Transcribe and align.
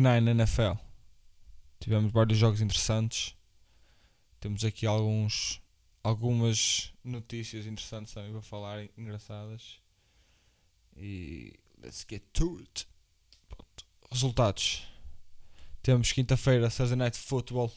Week 0.00 0.02
9 0.02 0.30
NFL. 0.30 0.78
Tivemos 1.78 2.10
vários 2.10 2.38
jogos 2.38 2.62
interessantes. 2.62 3.36
Temos 4.40 4.64
aqui 4.64 4.86
alguns, 4.86 5.60
algumas 6.02 6.94
notícias 7.04 7.66
interessantes 7.66 8.14
também 8.14 8.32
para 8.32 8.40
falar, 8.40 8.88
engraçadas. 8.96 9.78
E 10.96 11.52
let's 11.82 12.06
get 12.08 12.22
to 12.32 12.58
it. 12.60 12.88
Pronto. 13.46 13.86
Resultados. 14.10 14.86
Temos 15.82 16.12
quinta-feira, 16.12 16.70
Thursday 16.70 16.96
Night 16.96 17.18
Football. 17.18 17.70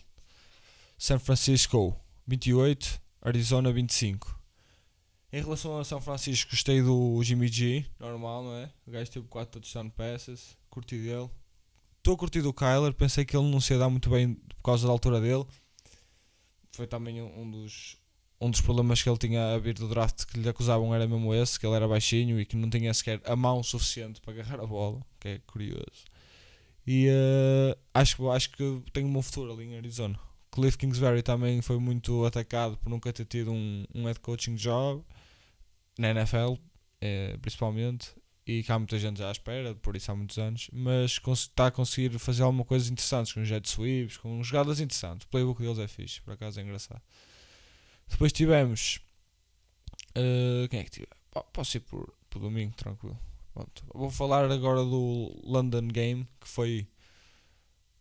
San 0.98 1.20
Francisco 1.20 1.94
28, 2.26 3.02
Arizona 3.22 3.70
25. 3.74 4.40
Em 5.34 5.42
relação 5.42 5.78
a 5.78 5.84
São 5.84 6.00
Francisco, 6.00 6.52
gostei 6.52 6.82
do 6.82 7.22
Jimmy 7.22 7.50
G, 7.50 7.86
normal, 8.00 8.44
não 8.44 8.56
é? 8.56 8.72
O 8.88 8.92
gajo 8.92 9.12
teve 9.12 9.28
4 9.28 9.60
touchdown 9.60 9.90
passes, 9.90 10.58
curti 10.70 10.98
dele. 10.98 11.30
Estou 12.04 12.16
a 12.16 12.18
curtir 12.18 12.42
do 12.42 12.54
Kyler, 12.54 12.94
pensei 12.94 13.24
que 13.24 13.34
ele 13.34 13.50
não 13.50 13.62
se 13.62 13.72
ia 13.72 13.80
dar 13.80 13.90
muito 13.90 14.10
bem 14.10 14.34
por 14.34 14.62
causa 14.62 14.86
da 14.86 14.92
altura 14.92 15.22
dele. 15.22 15.46
Foi 16.74 16.86
também 16.86 17.22
um 17.22 17.50
dos, 17.50 17.96
um 18.42 18.52
dos 18.52 18.60
problemas 18.60 19.02
que 19.02 19.08
ele 19.08 19.18
tinha 19.18 19.54
a 19.54 19.58
vir 19.58 19.74
do 19.74 19.88
draft 19.88 20.26
que 20.26 20.38
lhe 20.38 20.50
acusavam 20.50 20.94
era 20.94 21.08
mesmo 21.08 21.34
esse, 21.34 21.58
que 21.58 21.66
ele 21.66 21.78
era 21.78 21.88
baixinho 21.88 22.42
e 22.42 22.46
que 22.46 22.58
não 22.58 22.70
tinha 22.70 22.94
sequer 22.94 23.22
a 23.24 23.38
mão 23.38 23.64
suficiente 23.64 24.20
para 24.20 24.34
agarrar 24.34 24.60
a 24.60 24.68
bola, 24.68 25.00
que 25.18 25.30
é 25.30 25.40
curioso. 25.48 26.04
E 26.86 27.08
uh, 27.08 27.80
acho, 27.94 28.30
acho 28.32 28.52
que 28.52 28.84
tem 28.92 29.06
um 29.06 29.14
bom 29.14 29.22
futuro 29.22 29.54
ali 29.54 29.64
em 29.64 29.78
Arizona. 29.78 30.20
Cliff 30.52 30.78
Kingsbury 30.78 31.24
também 31.24 31.62
foi 31.62 31.80
muito 31.80 32.26
atacado 32.26 32.76
por 32.80 32.90
nunca 32.90 33.14
ter 33.14 33.24
tido 33.24 33.54
um, 33.54 33.86
um 33.96 34.04
head 34.08 34.20
coaching 34.20 34.56
job 34.56 35.02
na 35.98 36.10
NFL, 36.10 36.56
eh, 37.00 37.38
principalmente, 37.42 38.14
e 38.46 38.62
que 38.62 38.72
há 38.72 38.78
muita 38.78 39.00
gente 39.00 39.20
já 39.20 39.30
à 39.30 39.32
espera, 39.32 39.74
por 39.76 39.96
isso 39.96 40.12
há 40.12 40.16
muitos 40.16 40.38
anos, 40.38 40.70
mas 40.74 41.20
está 41.28 41.68
a 41.68 41.72
conseguir 41.72 42.18
fazer 42.20 42.44
alguma 42.44 42.66
coisa 42.66 42.92
interessante 42.92 43.34
com 43.34 43.44
jet 43.44 43.68
sweeps, 43.68 44.18
com 44.18 44.44
jogadas 44.44 44.80
interessantes. 44.80 45.26
O 45.26 45.30
playbook 45.30 45.62
deles 45.62 45.80
é 45.80 45.88
fixe, 45.88 46.22
por 46.22 46.34
acaso 46.34 46.60
é 46.60 46.64
engraçado. 46.64 47.02
Depois 48.10 48.34
tivemos. 48.34 49.00
Uh, 50.16 50.68
quem 50.70 50.80
é 50.80 50.84
que 50.84 50.92
tive? 50.92 51.08
Posso 51.52 51.78
ir 51.78 51.80
por, 51.80 52.14
por 52.30 52.40
domingo, 52.40 52.76
tranquilo. 52.76 53.18
Pronto. 53.54 53.84
Vou 53.94 54.10
falar 54.10 54.52
agora 54.52 54.84
do 54.84 55.40
London 55.44 55.88
Game, 55.88 56.28
que 56.40 56.48
foi 56.48 56.88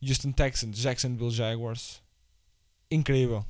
Houston 0.03 0.33
Texans, 0.33 0.77
Jacksonville 0.77 1.31
Jaguars. 1.31 2.03
Incrível. 2.91 3.45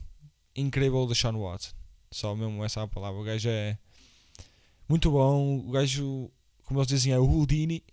Incrível 0.55 1.01
o 1.01 1.15
Sean 1.15 1.37
Watson. 1.39 1.75
Só 2.11 2.37
mesmo 2.37 2.63
essa 2.65 2.83
a 2.83 2.89
palavra. 2.89 3.21
O 3.21 3.25
gajo 3.25 3.49
é 3.49 3.79
muito 4.89 5.11
bom. 5.11 5.59
O 5.67 5.71
gajo, 5.71 6.31
como 6.73 6.81
eles 6.81 6.89
dizem, 6.89 7.13
é 7.13 7.19
o 7.19 7.29
Houdini. 7.29 7.85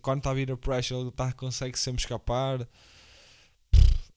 Quando 0.00 0.18
está 0.18 0.30
a 0.30 0.34
vir 0.34 0.50
a 0.50 0.56
pressure, 0.56 0.98
ele 0.98 1.10
tá, 1.10 1.32
consegue 1.34 1.78
sempre 1.78 2.00
escapar. 2.00 2.66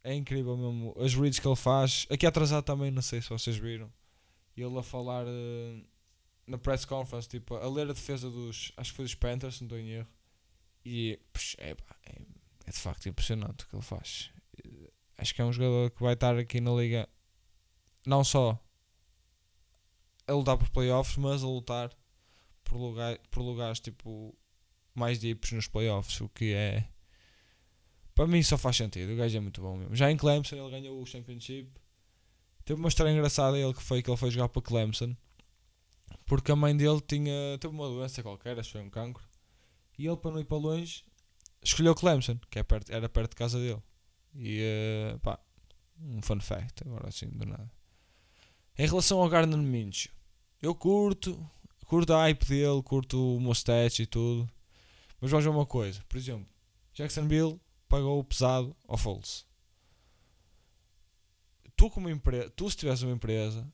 É 0.02 0.14
incrível 0.14 0.56
mesmo. 0.56 0.96
As 0.98 1.14
reads 1.14 1.38
que 1.38 1.48
ele 1.48 1.56
faz. 1.56 2.08
Aqui 2.10 2.26
atrasado 2.26 2.64
também, 2.64 2.90
não 2.90 3.02
sei 3.02 3.22
se 3.22 3.30
vocês 3.30 3.58
viram. 3.58 3.92
Ele 4.56 4.78
a 4.78 4.84
falar 4.84 5.26
uh, 5.26 5.84
na 6.48 6.58
press 6.58 6.86
conference, 6.86 7.28
tipo, 7.28 7.56
a 7.56 7.70
ler 7.70 7.90
a 7.90 7.94
defesa 7.94 8.30
dos. 8.30 8.72
Acho 8.78 8.92
que 8.92 8.96
foi 8.96 9.06
dos 9.06 9.16
Panthers, 9.16 9.60
não 9.60 9.66
estou 9.66 9.78
em 9.78 9.90
erro. 9.90 10.08
E 10.86 11.20
é, 11.58 11.72
é, 11.72 12.22
é 12.66 12.72
de 12.72 12.80
facto 12.80 13.10
impressionante 13.10 13.66
o 13.66 13.68
que 13.68 13.76
ele 13.76 13.84
faz. 13.84 14.32
Acho 15.18 15.36
que 15.36 15.42
é 15.42 15.46
um 15.46 15.54
jogador 15.54 15.92
que 15.92 16.02
vai 16.02 16.14
estar 16.14 16.38
aqui 16.38 16.62
na 16.62 16.72
liga 16.72 17.08
não 18.06 18.24
só 18.24 18.58
a 20.26 20.32
lutar 20.32 20.58
por 20.58 20.70
playoffs, 20.70 21.18
mas 21.18 21.44
a 21.44 21.48
lutar 21.48 21.92
por, 22.74 22.80
lugar, 22.80 23.18
por 23.30 23.42
lugares 23.44 23.80
tipo 23.80 24.36
mais 24.96 25.20
deeps 25.20 25.52
nos 25.52 25.68
playoffs, 25.68 26.20
o 26.22 26.30
que 26.30 26.54
é 26.54 26.88
para 28.16 28.28
mim 28.28 28.44
só 28.44 28.58
faz 28.58 28.76
sentido. 28.78 29.14
O 29.14 29.16
gajo 29.16 29.38
é 29.38 29.40
muito 29.40 29.62
bom 29.62 29.78
mesmo. 29.78 29.96
Já 29.96 30.12
em 30.12 30.18
Clemson 30.18 30.56
ele 30.56 30.70
ganhou 30.70 31.02
o 31.02 31.06
Championship. 31.06 31.72
Teve 32.66 32.80
uma 32.80 32.90
história 32.90 33.12
engraçada 33.12 33.58
ele 33.58 33.74
que 33.74 33.82
foi 33.82 34.02
que 34.02 34.10
ele 34.10 34.18
foi 34.18 34.32
jogar 34.32 34.50
para 34.50 34.62
Clemson 34.62 35.16
porque 36.26 36.52
a 36.52 36.56
mãe 36.56 36.76
dele 36.76 37.02
tinha 37.02 37.58
teve 37.60 37.74
uma 37.74 37.88
doença 37.88 38.24
qualquer, 38.24 38.60
acho 38.60 38.70
que 38.70 38.78
foi 38.78 38.82
um 38.82 38.90
cancro. 38.90 39.24
E 39.98 40.08
ele 40.08 40.18
para 40.18 40.32
não 40.32 40.40
ir 40.40 40.46
para 40.46 40.58
longe 40.58 41.04
escolheu 41.62 41.96
Clemson, 41.96 42.38
que 42.50 42.60
é 42.60 42.64
perto, 42.64 42.92
era 42.92 43.08
perto 43.08 43.32
de 43.32 43.36
casa 43.36 43.60
dele. 43.60 43.82
E 44.36 44.62
uh, 45.14 45.20
pá, 45.20 45.40
um 46.00 46.22
fun 46.22 46.40
fact, 46.40 46.84
agora 46.86 47.08
assim 47.08 47.30
do 47.30 47.46
nada. 47.46 47.72
Em 48.78 48.88
relação 48.88 49.20
ao 49.22 49.30
Gardner 49.30 49.58
Minshew, 49.60 50.12
eu 50.62 50.74
curto, 50.74 51.40
curto 51.94 52.12
a 52.12 52.22
hype 52.22 52.44
dele, 52.48 52.82
curto 52.82 53.36
o 53.36 53.40
mustache 53.40 54.02
e 54.02 54.06
tudo. 54.08 54.50
Mas 55.22 55.30
vamos 55.30 55.46
ver 55.46 55.52
uma 55.52 55.66
coisa, 55.66 56.04
por 56.10 56.18
exemplo, 56.18 56.48
Jacksonville 56.92 57.62
pagou 57.88 58.18
o 58.18 58.24
pesado 58.24 58.76
ao 58.88 58.98
Foles. 58.98 59.46
Tu 61.76 61.88
como 61.92 62.10
empresa, 62.10 62.50
tu 62.56 62.68
se 62.68 62.78
tiveres 62.78 63.04
uma 63.04 63.14
empresa, 63.14 63.72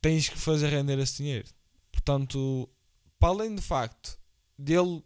tens 0.00 0.28
que 0.28 0.38
fazer 0.38 0.68
render 0.68 0.96
esse 1.00 1.16
dinheiro. 1.16 1.48
Portanto, 1.90 2.70
para 3.18 3.30
além 3.30 3.52
do 3.52 3.60
facto 3.60 4.16
dele 4.56 5.02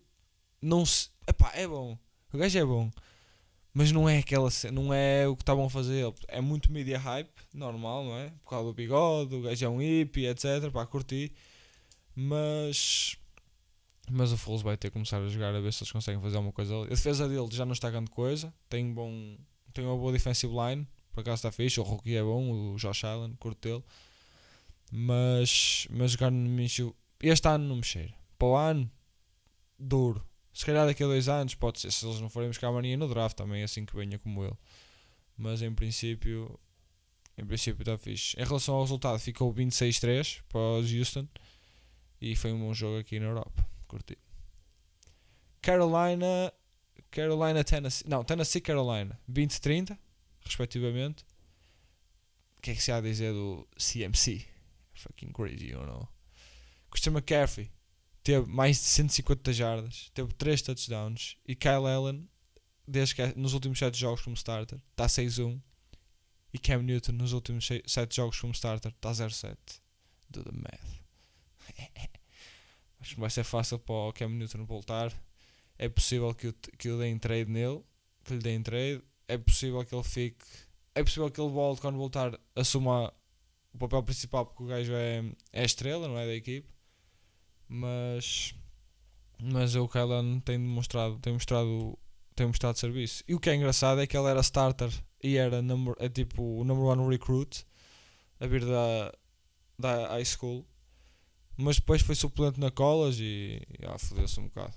não 0.60 0.84
se. 0.84 1.08
Epá, 1.26 1.52
é 1.54 1.66
bom. 1.66 1.98
O 2.30 2.36
gajo 2.36 2.58
é 2.58 2.64
bom. 2.64 2.90
Mas 3.72 3.90
não 3.90 4.06
é 4.06 4.18
aquela 4.18 4.50
não 4.70 4.92
é 4.92 5.26
o 5.26 5.34
que 5.34 5.42
estavam 5.42 5.64
a 5.64 5.70
fazer. 5.70 6.12
É 6.28 6.42
muito 6.42 6.70
media 6.70 6.98
hype, 6.98 7.30
normal, 7.54 8.04
não 8.04 8.18
é? 8.18 8.28
Por 8.44 8.50
causa 8.50 8.68
do 8.68 8.74
bigode, 8.74 9.34
o 9.34 9.40
gajo 9.40 9.64
é 9.64 9.68
um 9.70 9.80
hippie, 9.80 10.26
etc. 10.26 10.70
Para 10.70 10.84
curtir. 10.84 11.32
Mas. 12.14 13.16
Mas 14.10 14.32
o 14.32 14.36
Foles 14.36 14.62
vai 14.62 14.76
ter 14.76 14.88
que 14.88 14.94
começar 14.94 15.18
a 15.18 15.28
jogar 15.28 15.54
a 15.54 15.60
ver 15.60 15.72
se 15.72 15.82
eles 15.82 15.92
conseguem 15.92 16.20
fazer 16.20 16.36
alguma 16.36 16.52
coisa 16.52 16.74
ali. 16.74 16.86
A 16.86 16.90
defesa 16.90 17.28
dele 17.28 17.48
já 17.52 17.64
não 17.64 17.72
está 17.72 17.90
grande 17.90 18.10
coisa. 18.10 18.52
Tem, 18.68 18.92
bom, 18.92 19.36
tem 19.72 19.84
uma 19.84 19.96
boa 19.96 20.12
defensive 20.12 20.52
line. 20.52 20.86
Por 21.12 21.20
acaso 21.20 21.36
está 21.36 21.52
fixe. 21.52 21.78
O 21.78 21.82
rookie 21.82 22.16
é 22.16 22.22
bom. 22.22 22.72
O 22.72 22.76
Josh 22.76 23.04
Allen, 23.04 23.34
curto 23.36 23.68
dele. 23.68 23.84
Mas. 24.90 25.86
Mas 25.90 26.12
jogar 26.12 26.30
no 26.30 26.48
Minshew. 26.48 26.94
Este 27.22 27.48
ano 27.48 27.68
não 27.68 27.76
me 27.76 27.84
cheira. 27.84 28.14
Para 28.38 28.48
o 28.48 28.56
ano, 28.56 28.90
duro. 29.78 30.24
Se 30.52 30.66
calhar 30.66 30.86
daqui 30.86 31.02
a 31.02 31.06
dois 31.06 31.28
anos, 31.28 31.54
pode 31.54 31.80
ser, 31.80 31.92
se 31.92 32.04
eles 32.04 32.20
não 32.20 32.28
forem 32.28 32.48
buscar 32.48 32.72
mania 32.72 32.96
no 32.96 33.08
draft, 33.08 33.36
também 33.36 33.62
assim 33.62 33.84
que 33.84 33.94
venha 33.94 34.18
como 34.18 34.44
ele. 34.44 34.56
Mas 35.36 35.62
em 35.62 35.72
princípio, 35.72 36.58
em 37.38 37.46
princípio 37.46 37.82
está 37.82 37.96
fixe. 37.96 38.38
Em 38.38 38.44
relação 38.44 38.74
ao 38.74 38.82
resultado, 38.82 39.18
ficou 39.18 39.52
26-3 39.54 40.42
para 40.48 40.60
os 40.78 40.92
Houston. 40.92 41.26
E 42.20 42.36
foi 42.36 42.52
um 42.52 42.58
bom 42.58 42.74
jogo 42.74 42.98
aqui 42.98 43.18
na 43.18 43.26
Europa. 43.26 43.66
Curti. 43.88 44.18
Carolina, 45.62 46.52
Carolina, 47.10 47.64
Tennessee. 47.64 48.08
Não, 48.08 48.22
Tennessee, 48.24 48.60
Carolina. 48.60 49.18
20-30, 49.30 49.98
respectivamente. 50.44 51.24
O 52.58 52.62
que 52.62 52.72
é 52.72 52.74
que 52.74 52.82
se 52.82 52.92
há 52.92 52.96
a 52.96 53.00
dizer 53.00 53.32
do 53.32 53.66
CMC? 53.76 54.46
Fucking 54.94 55.32
crazy, 55.32 55.74
ou 55.74 55.86
não? 55.86 56.08
Christian 56.90 57.12
McCaffrey 57.12 57.70
teve 58.22 58.46
mais 58.50 58.76
de 58.76 58.82
150 58.82 59.52
jardas, 59.52 60.10
teve 60.12 60.32
3 60.34 60.60
touchdowns 60.60 61.36
e 61.46 61.54
Kyle 61.54 61.86
Allen, 61.86 62.28
desde 62.86 63.14
que, 63.14 63.22
é, 63.22 63.32
nos 63.34 63.54
últimos 63.54 63.78
7 63.78 63.98
jogos 63.98 64.22
como 64.22 64.36
starter, 64.36 64.78
está 64.90 65.06
6-1 65.06 65.60
e 66.52 66.58
Cam 66.58 66.82
Newton 66.82 67.12
nos 67.12 67.32
últimos 67.32 67.66
7 67.86 68.14
jogos 68.14 68.40
como 68.40 68.52
starter 68.52 68.92
está 68.92 69.12
0-7. 69.12 69.56
Do 70.28 70.44
the 70.44 70.52
math. 70.52 70.99
Acho 73.00 73.14
que 73.14 73.20
vai 73.20 73.30
ser 73.30 73.44
fácil 73.44 73.78
para 73.78 73.94
o 73.94 74.12
Cam 74.12 74.28
Newton 74.28 74.64
voltar. 74.64 75.12
É 75.78 75.88
possível 75.88 76.34
que 76.34 76.48
eu, 76.48 76.54
que 76.78 76.88
eu 76.88 76.98
dê 76.98 77.18
trade 77.18 77.50
nele, 77.50 77.82
que 78.24 78.34
lhe 78.34 78.40
dê 78.40 78.60
trade. 78.60 79.02
É 79.26 79.38
possível 79.38 79.84
que 79.84 79.94
ele 79.94 80.04
fique. 80.04 80.44
É 80.94 81.02
possível 81.02 81.30
que 81.30 81.40
ele 81.40 81.50
volte 81.50 81.80
quando 81.80 81.96
voltar 81.96 82.38
assuma 82.54 83.12
o 83.72 83.78
papel 83.78 84.02
principal 84.02 84.44
porque 84.44 84.62
o 84.62 84.66
gajo 84.66 84.92
é, 84.92 85.24
é 85.52 85.64
estrela, 85.64 86.08
não 86.08 86.18
é 86.18 86.26
da 86.26 86.34
equipe 86.34 86.68
mas 87.70 88.52
mas 89.40 89.76
o 89.76 89.88
Kylan 89.88 90.40
tem 90.40 90.58
demonstrado 90.58 91.18
tem 91.20 91.32
mostrado 91.32 91.96
tem 92.34 92.46
mostrado 92.48 92.76
serviço 92.76 93.22
e 93.28 93.34
o 93.34 93.40
que 93.40 93.48
é 93.48 93.54
engraçado 93.54 94.00
é 94.00 94.06
que 94.06 94.16
ele 94.16 94.26
era 94.26 94.40
starter 94.40 94.90
e 95.22 95.36
era 95.36 95.62
number, 95.62 95.94
é 95.98 96.08
tipo 96.08 96.42
o 96.42 96.64
number 96.64 96.84
one 96.84 97.08
recruit 97.08 97.64
a 98.40 98.46
vir 98.46 98.64
da 98.66 99.12
da 99.78 100.08
high 100.08 100.24
school 100.24 100.66
mas 101.60 101.76
depois 101.76 102.02
foi 102.02 102.14
suplente 102.14 102.58
na 102.58 102.70
college 102.70 103.22
e, 103.22 103.62
ah, 103.86 103.98
fodeu-se 103.98 104.38
um 104.40 104.44
bocado 104.44 104.74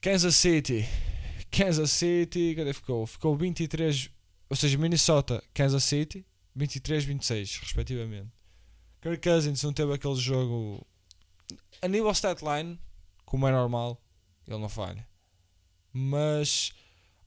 Kansas 0.00 0.36
City 0.36 0.84
Kansas 1.50 1.90
City 1.90 2.54
cadê 2.56 2.72
ficou? 2.72 3.06
ficou 3.06 3.36
23 3.36 4.10
ou 4.48 4.56
seja 4.56 4.78
Minnesota 4.78 5.42
Kansas 5.52 5.84
City 5.84 6.24
23-26 6.56 7.60
respectivamente 7.60 8.30
Kirk 9.02 9.28
Cousins 9.28 9.62
não 9.62 9.72
teve 9.72 9.92
aquele 9.92 10.16
jogo 10.16 10.86
a 11.82 11.88
nível 11.88 12.10
statline, 12.12 12.80
como 13.24 13.46
é 13.46 13.52
normal, 13.52 14.02
ele 14.46 14.58
não 14.58 14.68
falha. 14.68 15.06
Mas 15.92 16.72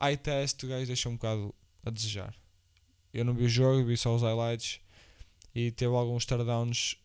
eye 0.01 0.17
test, 0.17 0.63
o 0.63 0.67
gajo 0.67 0.87
deixa 0.87 1.09
um 1.09 1.13
bocado 1.13 1.53
a 1.85 1.89
desejar. 1.89 2.35
Eu 3.13 3.23
não 3.23 3.33
vi 3.33 3.45
o 3.45 3.49
jogo, 3.49 3.85
vi 3.85 3.95
só 3.95 4.15
os 4.15 4.21
highlights 4.21 4.79
e 5.53 5.71
teve 5.71 5.93
alguns 5.93 6.25
turdowns 6.25 6.95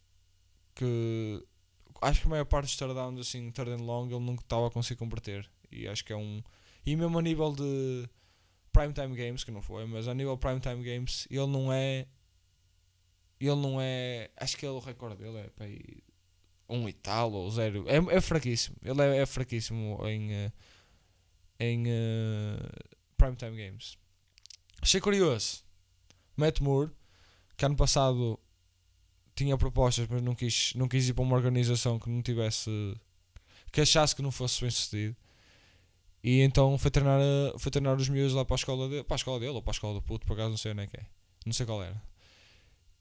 que 0.75 1.45
acho 2.01 2.21
que 2.21 2.27
a 2.27 2.31
maior 2.31 2.45
parte 2.45 2.67
dos 2.67 2.77
turdowns, 2.77 3.21
assim, 3.21 3.51
third 3.51 3.71
and 3.71 3.85
long, 3.85 4.07
ele 4.07 4.19
nunca 4.19 4.43
estava 4.43 4.67
a 4.67 4.71
conseguir 4.71 4.99
converter. 4.99 5.49
E 5.71 5.87
acho 5.89 6.05
que 6.05 6.13
é 6.13 6.17
um. 6.17 6.43
E 6.85 6.97
mesmo 6.97 7.19
a 7.19 7.23
nível 7.23 7.53
de 7.53 8.09
Primetime 8.73 9.17
Games, 9.17 9.45
que 9.45 9.51
não 9.51 9.63
foi, 9.63 9.87
mas 9.87 10.09
a 10.09 10.15
nível 10.15 10.37
Primetime 10.37 10.83
Games, 10.83 11.27
ele 11.31 11.47
não 11.47 11.73
é. 11.73 12.07
Ele 13.41 13.57
não 13.57 13.81
é. 13.81 14.31
Acho 14.37 14.57
que 14.57 14.67
ele, 14.67 14.75
o 14.75 14.79
recorde 14.81 15.17
dele 15.17 15.39
é 15.39 15.51
para 15.51 15.67
um 16.69 16.89
e 16.89 16.93
tal 16.93 17.33
ou 17.33 17.51
zero. 17.51 17.85
É, 17.89 18.17
é 18.17 18.21
fraquíssimo. 18.21 18.77
Ele 18.83 19.01
é, 19.03 19.19
é 19.19 19.27
fraquíssimo 19.27 19.99
em. 20.07 20.33
eh, 20.33 20.53
em 21.61 21.87
uh, 21.87 22.93
Primetime 23.17 23.57
Games. 23.57 23.97
Achei 24.81 25.01
curioso. 25.01 25.65
Matt 26.37 26.61
Moore, 26.61 26.91
que 27.57 27.65
ano 27.65 27.77
passado 27.77 28.41
tinha 29.35 29.57
propostas, 29.57 30.07
mas 30.09 30.23
não 30.23 30.35
quis, 30.35 30.75
não 30.75 30.89
quis 30.89 31.09
ir 31.09 31.15
para 31.15 31.23
uma 31.23 31.37
organização 31.37 31.99
que 31.99 32.09
não 32.09 32.23
tivesse. 32.23 32.71
que 33.73 33.81
achasse 33.81 34.15
que 34.15 34.23
não 34.23 34.31
fosse 34.31 34.61
bem 34.61 34.71
sucedido. 34.71 35.17
E 36.23 36.41
então 36.41 36.79
foi 36.79 36.91
treinar, 36.91 37.21
foi 37.59 37.73
treinar 37.73 37.97
os 37.97 38.09
miúdos 38.09 38.33
lá 38.35 38.45
para 38.45 38.55
a 38.55 38.57
escola 38.57 38.89
dele, 38.89 39.05
para 39.05 39.15
a 39.15 39.17
escola 39.17 39.41
dele 39.41 39.53
ou 39.53 39.63
para 39.63 39.71
a 39.71 39.75
escola 39.75 39.95
do 39.95 40.03
puto, 40.03 40.27
por 40.27 40.35
acaso 40.35 40.51
não 40.51 40.57
sei 40.57 40.73
onde 40.73 40.83
é 40.83 40.87
que 40.87 40.97
é. 40.97 41.07
Não 41.45 41.53
sei 41.53 41.67
qual 41.67 41.83
era. 41.83 42.01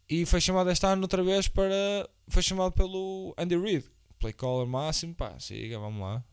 E 0.10 0.26
foi 0.26 0.42
chamado 0.42 0.70
este 0.70 0.86
ano 0.86 1.04
outra 1.04 1.24
vez 1.24 1.48
para. 1.48 2.10
Foi 2.28 2.42
chamado 2.42 2.74
pelo 2.74 3.34
Andy 3.38 3.58
Reid. 3.58 3.86
Play 4.20 4.34
caller 4.34 4.68
máximo, 4.68 5.16
pá, 5.16 5.40
siga, 5.40 5.80
vamos 5.80 6.02
lá. 6.02 6.24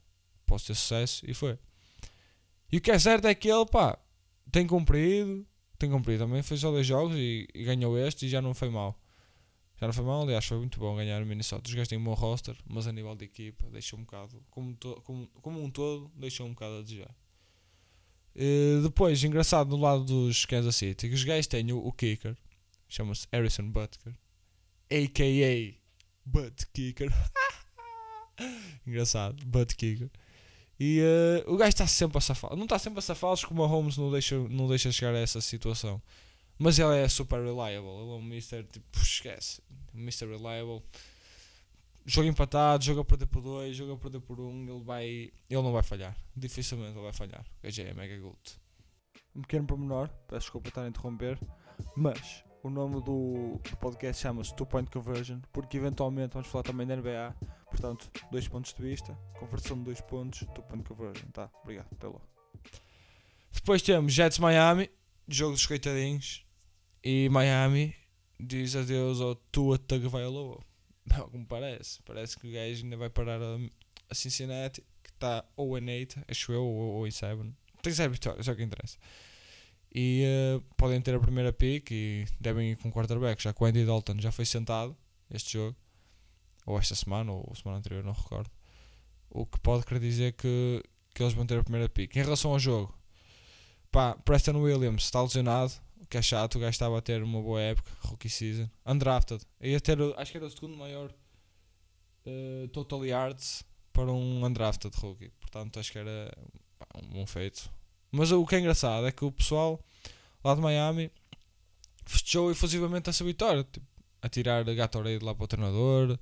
Posso 0.46 0.66
ter 0.66 0.74
sucesso. 0.74 1.24
E 1.28 1.34
foi. 1.34 1.58
E 2.72 2.78
o 2.78 2.80
que 2.80 2.90
é 2.90 2.98
certo 2.98 3.26
é 3.26 3.34
que 3.34 3.48
ele, 3.48 3.66
pá, 3.66 3.98
tem 4.50 4.66
cumprido. 4.66 5.46
Tem 5.78 5.90
cumprido 5.90 6.24
também. 6.24 6.42
Fez 6.42 6.60
só 6.60 6.70
dois 6.70 6.86
jogos 6.86 7.14
e, 7.16 7.46
e 7.54 7.64
ganhou 7.64 7.96
este 7.98 8.26
e 8.26 8.28
já 8.28 8.42
não 8.42 8.52
foi 8.52 8.68
mal. 8.68 8.98
Já 9.80 9.86
não 9.86 9.92
foi 9.94 10.04
mal, 10.04 10.22
aliás, 10.22 10.44
foi 10.44 10.56
muito 10.58 10.78
bom 10.80 10.96
ganhar 10.96 11.22
o 11.22 11.26
Minnesota. 11.26 11.68
Os 11.68 11.74
gajos 11.74 11.88
têm 11.88 11.98
um 11.98 12.04
bom 12.04 12.14
roster, 12.14 12.56
mas 12.66 12.86
a 12.88 12.92
nível 12.92 13.14
de 13.14 13.24
equipa 13.26 13.68
deixou 13.70 13.98
um 13.98 14.02
bocado, 14.02 14.42
como, 14.50 14.74
to- 14.74 15.00
como, 15.02 15.28
como 15.40 15.62
um 15.62 15.70
todo, 15.70 16.10
deixou 16.16 16.46
um 16.46 16.50
bocado 16.50 16.78
a 16.78 16.82
desejar. 16.82 17.14
Eh, 18.34 18.80
depois, 18.82 19.22
engraçado, 19.22 19.70
do 19.70 19.76
lado 19.76 20.04
dos 20.04 20.44
Kansas 20.44 20.74
City, 20.76 21.08
os 21.08 21.22
gajos 21.24 21.46
têm 21.46 21.72
o, 21.72 21.78
o 21.78 21.92
kicker, 21.92 22.36
chama-se 22.88 23.26
Harrison 23.32 23.70
Butker, 23.70 24.12
a.k.a. 24.90 25.78
Butt 26.24 26.66
Kicker. 26.74 27.10
engraçado, 28.86 29.44
Butt 29.46 29.74
Kicker. 29.76 30.10
E 30.80 31.00
eh, 31.00 31.44
o 31.48 31.56
gajo 31.56 31.70
está 31.70 31.86
sempre 31.86 32.18
a 32.18 32.20
safar. 32.20 32.54
Não 32.54 32.64
está 32.64 32.78
sempre 32.78 32.98
a 33.00 33.02
safá-los 33.02 33.44
como 33.44 33.62
o 33.62 33.66
Holmes 33.66 33.96
não 33.96 34.10
deixa, 34.12 34.38
não 34.48 34.68
deixa 34.68 34.92
chegar 34.92 35.14
a 35.14 35.18
essa 35.18 35.40
situação. 35.40 36.00
Mas 36.58 36.78
ele 36.78 36.96
é 36.96 37.08
super 37.08 37.40
reliable. 37.40 37.88
Ele 37.88 38.10
é 38.10 38.14
um 38.14 38.22
Mr. 38.22 38.64
Tipo, 38.64 38.98
esquece. 38.98 39.62
Mr. 39.94 40.26
Reliable. 40.26 40.82
Jogo 42.04 42.26
empatado, 42.26 42.84
jogo 42.84 43.00
a 43.00 43.04
perder 43.04 43.26
por 43.26 43.42
2, 43.42 43.76
jogo 43.76 43.92
a 43.92 43.96
perder 43.98 44.20
por 44.20 44.40
1. 44.40 44.48
Um, 44.48 44.76
ele, 44.76 44.82
vai, 44.82 45.04
ele 45.06 45.62
não 45.62 45.72
vai 45.72 45.82
falhar. 45.82 46.16
Dificilmente 46.34 46.92
ele 46.92 47.02
vai 47.02 47.12
falhar. 47.12 47.42
O 47.42 47.62
gajo 47.62 47.82
é 47.82 47.94
mega 47.94 48.18
gold. 48.18 48.38
Um 49.36 49.42
pequeno 49.42 49.66
pormenor. 49.66 50.08
Peço 50.26 50.40
desculpa 50.40 50.68
estar 50.68 50.82
a 50.82 50.88
interromper. 50.88 51.38
Mas 51.94 52.42
o 52.62 52.70
nome 52.70 52.96
do, 53.02 53.60
do 53.62 53.76
podcast 53.76 54.22
chama-se 54.22 54.54
Two 54.56 54.66
Point 54.66 54.90
Conversion. 54.90 55.40
Porque 55.52 55.76
eventualmente 55.76 56.32
vamos 56.32 56.48
falar 56.48 56.64
também 56.64 56.86
da 56.86 56.96
NBA. 56.96 57.36
Portanto, 57.70 58.10
dois 58.32 58.48
pontos 58.48 58.72
de 58.72 58.82
vista. 58.82 59.12
Conversão 59.38 59.76
de 59.76 59.84
dois 59.84 60.00
pontos. 60.00 60.40
Two 60.54 60.64
Point 60.64 60.88
Conversion. 60.88 61.28
Tá, 61.30 61.50
obrigado. 61.62 61.88
Até 61.92 62.06
logo. 62.06 62.26
Depois 63.52 63.82
temos 63.82 64.14
Jets 64.14 64.38
Miami. 64.38 64.90
Jogo 65.28 65.52
dos 65.52 65.66
coitadinhos. 65.66 66.47
E 67.02 67.28
Miami 67.28 67.94
diz 68.38 68.74
adeus 68.76 69.20
ao 69.20 69.34
Tua 69.34 69.78
Tagovailoa. 69.78 70.62
Não, 71.06 71.28
como 71.28 71.46
parece. 71.46 72.02
Parece 72.02 72.38
que 72.38 72.48
o 72.48 72.52
gajo 72.52 72.84
ainda 72.84 72.96
vai 72.96 73.10
parar 73.10 73.40
a, 73.40 73.58
a 74.10 74.14
Cincinnati, 74.14 74.82
que 75.02 75.10
está 75.10 75.44
ou 75.56 75.78
em 75.78 75.88
8, 75.88 76.24
acho 76.28 76.52
eu, 76.52 76.64
ou, 76.64 76.94
ou 76.96 77.06
em 77.06 77.10
7. 77.10 77.52
Tem 77.82 77.92
0 77.92 78.12
vitórias, 78.12 78.48
é 78.48 78.52
o 78.52 78.56
que 78.56 78.62
interessa. 78.62 78.98
E 79.94 80.22
eh, 80.24 80.60
podem 80.76 81.00
ter 81.00 81.14
a 81.14 81.20
primeira 81.20 81.52
pick 81.52 81.90
e 81.90 82.26
devem 82.38 82.72
ir 82.72 82.76
com 82.76 82.92
quarterback, 82.92 83.42
já 83.42 83.52
que 83.52 83.62
o 83.62 83.66
Andy 83.66 83.84
Dalton 83.84 84.18
já 84.18 84.30
foi 84.30 84.44
sentado 84.44 84.96
este 85.30 85.54
jogo, 85.54 85.76
ou 86.66 86.78
esta 86.78 86.94
semana, 86.94 87.32
ou 87.32 87.54
semana 87.54 87.78
anterior, 87.78 88.04
não 88.04 88.12
recordo. 88.12 88.50
O 89.30 89.46
que 89.46 89.58
pode 89.60 89.86
querer 89.86 90.00
dizer 90.00 90.32
que, 90.34 90.82
que 91.14 91.22
eles 91.22 91.32
vão 91.32 91.46
ter 91.46 91.58
a 91.58 91.62
primeira 91.62 91.88
pick. 91.88 92.16
Em 92.16 92.22
relação 92.22 92.50
ao 92.50 92.58
jogo, 92.58 92.94
pá, 93.90 94.14
Preston 94.16 94.60
Williams 94.60 95.04
está 95.04 95.22
lesionado, 95.22 95.72
o 95.72 95.87
que 96.08 96.16
é 96.16 96.22
chato, 96.22 96.56
o 96.56 96.58
gajo 96.58 96.70
estava 96.70 96.98
a 96.98 97.02
ter 97.02 97.22
uma 97.22 97.40
boa 97.42 97.60
época, 97.60 97.90
rookie 98.00 98.30
season, 98.30 98.68
undrafted, 98.86 99.44
ia 99.60 99.80
ter, 99.80 99.98
acho 100.16 100.30
que 100.30 100.38
era 100.38 100.46
o 100.46 100.50
segundo 100.50 100.76
maior 100.76 101.12
eh, 102.24 102.68
total 102.72 103.04
yards 103.04 103.64
para 103.92 104.10
um 104.10 104.44
undrafted 104.44 104.94
rookie, 104.98 105.30
portanto 105.40 105.78
acho 105.78 105.92
que 105.92 105.98
era 105.98 106.32
pá, 106.78 106.86
um 107.02 107.08
bom 107.08 107.26
feito. 107.26 107.70
Mas 108.10 108.32
o 108.32 108.46
que 108.46 108.54
é 108.56 108.60
engraçado 108.60 109.06
é 109.06 109.12
que 109.12 109.24
o 109.24 109.32
pessoal 109.32 109.84
lá 110.42 110.54
de 110.54 110.60
Miami 110.60 111.10
festejou 112.06 112.50
efusivamente 112.50 113.10
essa 113.10 113.22
vitória, 113.22 113.64
tipo, 113.64 113.86
a 114.22 114.28
tirar 114.28 114.64
Gatorade 114.64 115.24
lá 115.24 115.34
para 115.34 115.44
o 115.44 115.48
treinador. 115.48 116.18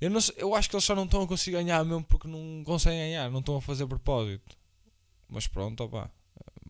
Eu, 0.00 0.10
não 0.10 0.20
eu 0.36 0.54
acho 0.54 0.68
que 0.68 0.76
eles 0.76 0.84
só 0.84 0.94
não 0.94 1.04
estão 1.04 1.22
a 1.22 1.26
conseguir 1.26 1.56
ganhar 1.56 1.84
mesmo 1.84 2.04
porque 2.04 2.28
não 2.28 2.62
conseguem 2.64 3.00
ganhar, 3.00 3.30
não 3.30 3.40
estão 3.40 3.56
a 3.56 3.62
fazer 3.62 3.86
propósito. 3.86 4.56
Mas 5.28 5.46
pronto, 5.46 5.82
opá, 5.82 6.10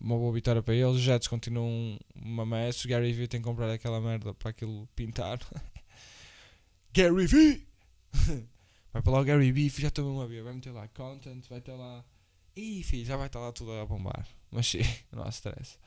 uma 0.05 0.17
boa 0.17 0.31
vitória 0.31 0.61
para 0.61 0.75
eles. 0.75 0.97
Os 0.97 1.01
Jets 1.01 1.27
continuam 1.27 1.99
uma 2.13 2.45
mess. 2.45 2.85
O 2.85 2.87
Gary 2.87 3.11
Vee 3.11 3.27
tem 3.27 3.41
que 3.41 3.47
comprar 3.47 3.71
aquela 3.71 3.99
merda 3.99 4.33
para 4.35 4.51
aquilo 4.51 4.87
pintar. 4.95 5.39
Gary 6.93 7.25
Vee! 7.25 7.67
vai 8.93 9.01
para 9.01 9.11
lá 9.11 9.19
o 9.19 9.25
Gary 9.25 9.51
Vee, 9.51 9.69
já 9.69 9.87
estou 9.87 10.05
mesmo 10.05 10.21
a. 10.21 10.43
Vai 10.43 10.53
meter 10.53 10.71
lá 10.71 10.87
content, 10.89 11.43
vai 11.49 11.59
ter 11.59 11.73
lá. 11.73 12.05
Ih, 12.55 12.83
filho, 12.83 13.03
já 13.03 13.17
vai 13.17 13.25
estar 13.25 13.39
lá 13.39 13.51
tudo 13.51 13.71
a 13.71 13.85
bombar. 13.85 14.27
Mas 14.51 14.67
sim, 14.67 14.83
não 15.11 15.23
há 15.23 15.29
stress. 15.29 15.77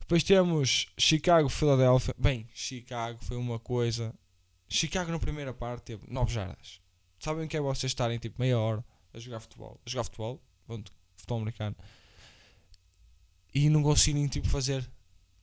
Depois 0.00 0.24
temos 0.24 0.92
Chicago, 0.98 1.48
Filadélfia. 1.48 2.14
Bem, 2.18 2.48
Chicago 2.52 3.22
foi 3.22 3.36
uma 3.36 3.58
coisa. 3.58 4.12
Chicago 4.68 5.12
na 5.12 5.18
primeira 5.18 5.54
parte 5.54 5.84
teve 5.84 6.02
9 6.10 6.32
jardas. 6.32 6.80
Sabem 7.20 7.46
o 7.46 7.48
que 7.48 7.56
é 7.56 7.60
vocês 7.60 7.90
estarem 7.90 8.18
tipo 8.18 8.40
meia 8.40 8.58
hora 8.58 8.84
a 9.14 9.18
jogar 9.18 9.40
futebol? 9.40 9.80
A 9.86 9.90
jogar 9.90 10.04
futebol, 10.04 10.42
pronto, 10.66 10.92
futebol 11.16 11.38
americano. 11.38 11.76
E 13.54 13.68
não 13.68 13.82
conseguirem 13.82 14.28
tipo 14.28 14.48
fazer 14.48 14.88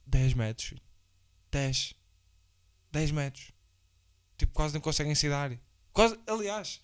10 0.06 0.34
metros. 0.34 0.70
filho. 0.70 0.82
10. 1.52 1.94
10 2.92 3.12
metros. 3.12 3.52
Tipo, 4.38 4.54
quase 4.54 4.74
não 4.74 4.82
conseguem 4.82 5.16
sair 5.16 5.30
da 5.30 5.40
área. 5.40 5.62
Quase, 5.92 6.20
aliás, 6.28 6.82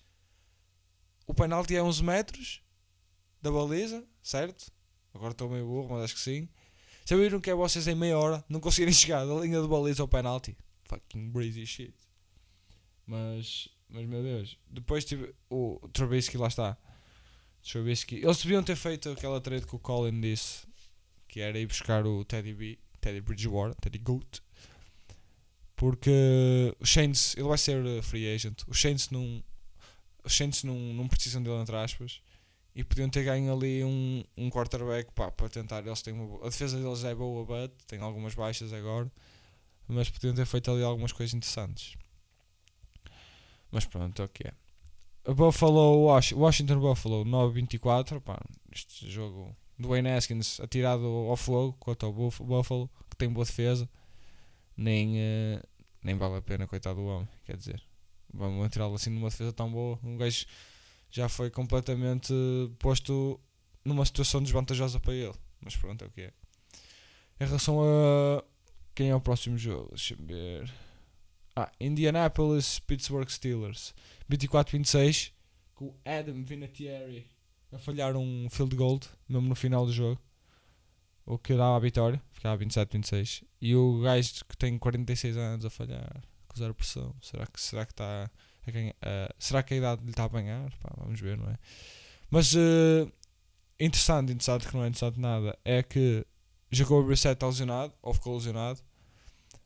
o 1.26 1.34
penalti 1.34 1.76
é 1.76 1.82
11 1.82 2.02
metros 2.02 2.62
da 3.40 3.50
baliza, 3.50 4.04
certo? 4.22 4.72
Agora 5.12 5.32
estou 5.32 5.48
meio 5.48 5.66
burro, 5.66 5.90
mas 5.90 6.04
acho 6.04 6.14
que 6.14 6.20
sim. 6.20 6.48
Sabiam 7.04 7.40
que 7.40 7.50
é 7.50 7.54
vocês 7.54 7.86
em 7.88 7.94
meia 7.94 8.18
hora 8.18 8.44
não 8.48 8.60
conseguirem 8.60 8.94
chegar 8.94 9.24
da 9.26 9.34
linha 9.34 9.60
de 9.60 9.68
baliza 9.68 10.02
ao 10.02 10.08
penalti? 10.08 10.56
Fucking 10.84 11.30
breezy 11.30 11.66
shit. 11.66 11.94
Mas, 13.06 13.68
mas 13.88 14.06
meu 14.06 14.22
Deus. 14.22 14.58
Depois 14.68 15.04
tive 15.04 15.34
o 15.50 15.78
Trubisky, 15.92 16.38
lá 16.38 16.48
está. 16.48 16.78
Trubisky. 17.62 18.16
Eles 18.16 18.42
deviam 18.42 18.62
ter 18.62 18.76
feito 18.76 19.10
aquela 19.10 19.40
trade 19.40 19.66
que 19.66 19.76
o 19.76 19.78
Colin 19.78 20.20
disse, 20.20 20.66
que 21.32 21.40
era 21.40 21.58
ir 21.58 21.66
buscar 21.66 22.06
o 22.06 22.26
Teddy 22.26 22.52
B, 22.52 22.78
Teddy 23.00 23.22
Bridgewater, 23.22 23.74
Teddy 23.80 23.98
Goat. 23.98 24.42
Porque 25.74 26.76
o 26.78 26.86
Saints, 26.86 27.34
ele 27.36 27.48
vai 27.48 27.56
ser 27.56 27.82
uh, 27.82 28.02
free 28.02 28.32
agent. 28.34 28.62
Os 28.68 28.78
Saints 28.78 29.08
não, 29.08 29.42
os 30.22 30.62
não, 30.62 30.76
não 30.76 31.08
precisam 31.08 31.42
dele, 31.42 31.56
entre 31.56 31.74
aspas. 31.74 32.20
E 32.74 32.84
podiam 32.84 33.08
ter 33.08 33.24
ganho 33.24 33.50
ali 33.50 33.82
um, 33.82 34.22
um 34.36 34.50
quarterback 34.50 35.10
pá, 35.14 35.30
para 35.30 35.48
tentar. 35.48 35.86
Eles 35.86 36.02
têm 36.02 36.12
uma 36.12 36.36
a 36.46 36.50
defesa 36.50 36.78
deles 36.78 37.02
é 37.02 37.14
boa, 37.14 37.46
but 37.46 37.72
tem 37.86 37.98
algumas 38.00 38.34
baixas 38.34 38.70
agora. 38.70 39.10
Mas 39.88 40.10
podiam 40.10 40.34
ter 40.34 40.44
feito 40.44 40.70
ali 40.70 40.82
algumas 40.82 41.12
coisas 41.12 41.32
interessantes. 41.32 41.96
Mas 43.70 43.86
pronto, 43.86 44.20
é 44.20 44.24
o 44.26 44.28
que 44.28 44.48
é. 44.48 45.32
Buffalo, 45.32 46.04
Wash- 46.04 46.32
Washington 46.32 46.78
Buffalo 46.78 47.24
9-24. 47.24 48.20
Pá, 48.20 48.38
este 48.70 49.10
jogo 49.10 49.56
do 49.78 49.88
Wayne 49.88 50.10
Haskins 50.10 50.60
atirado 50.60 51.04
ao 51.04 51.36
fogo 51.36 51.72
contra 51.78 52.08
o 52.08 52.12
Buff- 52.12 52.42
Buffalo, 52.42 52.90
que 53.10 53.16
tem 53.16 53.28
boa 53.28 53.44
defesa. 53.44 53.88
Nem, 54.76 55.18
eh, 55.18 55.62
nem 56.02 56.16
vale 56.16 56.36
a 56.36 56.42
pena, 56.42 56.66
coitado 56.66 56.96
do 57.00 57.06
homem. 57.06 57.28
Quer 57.44 57.56
dizer, 57.56 57.82
vamos 58.32 58.64
atirá-lo 58.64 58.94
assim 58.94 59.10
numa 59.10 59.28
defesa 59.28 59.52
tão 59.52 59.70
boa. 59.70 59.98
Um 60.02 60.16
gajo 60.16 60.46
já 61.10 61.28
foi 61.28 61.50
completamente 61.50 62.32
posto 62.78 63.38
numa 63.84 64.04
situação 64.04 64.42
desvantajosa 64.42 64.98
para 65.00 65.14
ele. 65.14 65.34
Mas 65.60 65.76
pronto, 65.76 66.02
é 66.04 66.06
o 66.06 66.10
que 66.10 66.22
é. 66.22 66.32
Em 67.40 67.44
relação 67.46 67.80
a 67.82 68.42
quem 68.94 69.10
é 69.10 69.14
o 69.14 69.20
próximo 69.20 69.58
jogo, 69.58 69.88
deixa-me 69.90 70.24
ver. 70.26 70.72
Ah, 71.56 71.70
Indianapolis 71.80 72.78
Pittsburgh 72.78 73.28
Steelers 73.28 73.94
24-26 74.30 75.32
com 75.74 75.94
Adam 76.04 76.42
Vinatieri 76.44 77.26
a 77.72 77.78
falhar 77.78 78.16
um 78.16 78.48
field 78.50 78.76
goal 78.76 79.00
mesmo 79.28 79.48
no 79.48 79.54
final 79.54 79.86
do 79.86 79.92
jogo. 79.92 80.20
O 81.24 81.38
que 81.38 81.54
dava 81.54 81.76
a 81.76 81.80
vitória, 81.80 82.20
ficava 82.32 82.62
27-26. 82.62 83.44
E 83.60 83.76
o 83.76 84.00
gajo 84.00 84.44
que 84.48 84.56
tem 84.56 84.76
46 84.76 85.36
anos 85.36 85.64
a 85.64 85.70
falhar, 85.70 86.22
com 86.48 86.56
zero 86.56 86.74
pressão. 86.74 87.14
Será 87.20 87.46
que 87.46 87.60
será 87.60 87.86
que 87.86 87.92
está 87.92 88.30
a 88.66 88.70
ganhar? 88.70 88.94
ah, 89.02 89.34
será 89.38 89.62
que 89.62 89.74
a 89.74 89.76
idade 89.76 90.02
lhe 90.02 90.10
está 90.10 90.24
a 90.24 90.26
apanhar? 90.26 90.70
Pá, 90.80 90.92
vamos 90.98 91.20
ver, 91.20 91.38
não 91.38 91.48
é? 91.48 91.56
Mas 92.30 92.54
eh, 92.56 93.06
interessante, 93.78 94.32
interessante 94.32 94.66
que 94.66 94.74
não 94.74 94.84
é 94.84 94.88
interessante 94.88 95.20
nada, 95.20 95.56
é 95.64 95.82
que 95.82 96.26
Jacob 96.70 97.06
Brissett 97.06 97.34
está 97.34 97.46
lesionado, 97.46 97.92
ou 98.02 98.14
ficou 98.14 98.34
lesionado, 98.34 98.80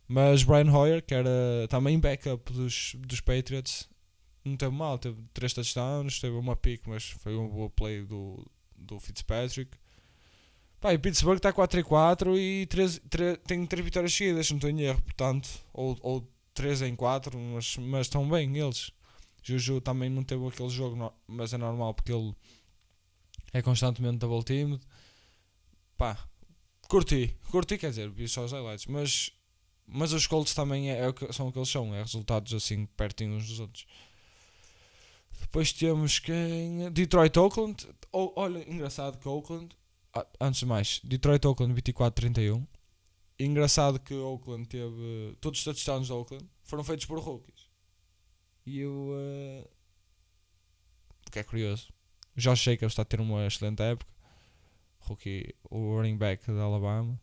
mas 0.08 0.42
Brian 0.42 0.70
Hoyer, 0.72 1.02
que 1.02 1.14
era 1.14 1.30
também 1.68 1.98
backup 1.98 2.52
dos, 2.52 2.96
dos 2.98 3.20
Patriots, 3.20 3.88
não 4.48 4.56
teve 4.56 4.74
mal, 4.74 4.98
teve 4.98 5.20
3 5.34 5.52
touchdowns, 5.52 6.20
teve 6.20 6.36
uma 6.36 6.56
pick, 6.56 6.86
mas 6.86 7.10
foi 7.10 7.36
um 7.36 7.48
bom 7.48 7.68
play 7.68 8.02
do, 8.02 8.44
do 8.76 8.98
Fitzpatrick. 9.00 9.70
Pá, 10.80 10.92
e 10.92 10.98
Pittsburgh 10.98 11.38
está 11.38 11.52
4 11.52 11.84
4 11.84 12.38
e 12.38 12.66
3, 12.66 13.00
3, 13.08 13.38
tem 13.46 13.66
3 13.66 13.84
vitórias 13.84 14.12
seguidas, 14.12 14.50
não 14.50 14.58
estou 14.58 14.70
em 14.70 14.82
erro, 14.82 15.02
portanto, 15.02 15.48
ou, 15.72 15.96
ou 16.02 16.30
3 16.54 16.82
em 16.82 16.96
4, 16.96 17.38
mas, 17.38 17.76
mas 17.78 18.06
estão 18.06 18.28
bem 18.28 18.56
eles. 18.56 18.92
Juju 19.42 19.80
também 19.80 20.10
não 20.10 20.24
teve 20.24 20.46
aquele 20.46 20.68
jogo, 20.68 21.12
mas 21.26 21.52
é 21.52 21.58
normal 21.58 21.94
porque 21.94 22.12
ele 22.12 22.34
é 23.52 23.62
constantemente 23.62 24.18
double 24.18 24.42
teamed. 24.42 24.80
Pá, 25.96 26.18
curti, 26.88 27.34
curti, 27.50 27.78
quer 27.78 27.90
dizer, 27.90 28.10
vi 28.10 28.28
só 28.28 28.44
os 28.44 28.52
highlights, 28.52 28.86
mas, 28.86 29.30
mas 29.86 30.12
os 30.12 30.26
Colts 30.26 30.52
também 30.52 30.90
é, 30.90 31.08
é, 31.08 31.32
são 31.32 31.48
o 31.48 31.52
que 31.52 31.58
eles 31.58 31.68
são, 31.68 31.94
é 31.94 32.02
resultados 32.02 32.52
assim 32.52 32.86
pertinho 32.96 33.36
uns 33.36 33.46
dos 33.46 33.60
outros. 33.60 33.86
Depois 35.40 35.72
temos 35.72 36.18
quem? 36.18 36.90
Detroit 36.92 37.38
Oakland. 37.38 37.88
Oh, 38.12 38.32
olha, 38.36 38.58
engraçado 38.70 39.18
que 39.18 39.28
Oakland, 39.28 39.76
antes 40.40 40.60
de 40.60 40.66
mais, 40.66 41.00
Detroit 41.04 41.46
Oakland 41.46 41.74
24-31. 41.80 42.66
Engraçado 43.38 44.00
que 44.00 44.14
Oakland 44.14 44.66
teve. 44.66 45.36
Todos 45.40 45.58
os 45.58 45.64
touchdowns 45.64 46.06
de 46.06 46.12
Oakland 46.12 46.48
foram 46.62 46.82
feitos 46.82 47.04
por 47.04 47.18
rookies. 47.18 47.68
E 48.64 48.80
eu. 48.80 48.92
Uh, 48.92 49.68
que 51.30 51.38
é 51.38 51.42
curioso. 51.42 51.92
Josh 52.34 52.62
Jacobs 52.62 52.92
está 52.92 53.02
a 53.02 53.04
ter 53.04 53.20
uma 53.20 53.46
excelente 53.46 53.82
época. 53.82 54.10
Rookie, 55.00 55.54
o 55.70 55.96
running 55.96 56.16
back 56.16 56.46
da 56.46 56.62
Alabama. 56.62 57.20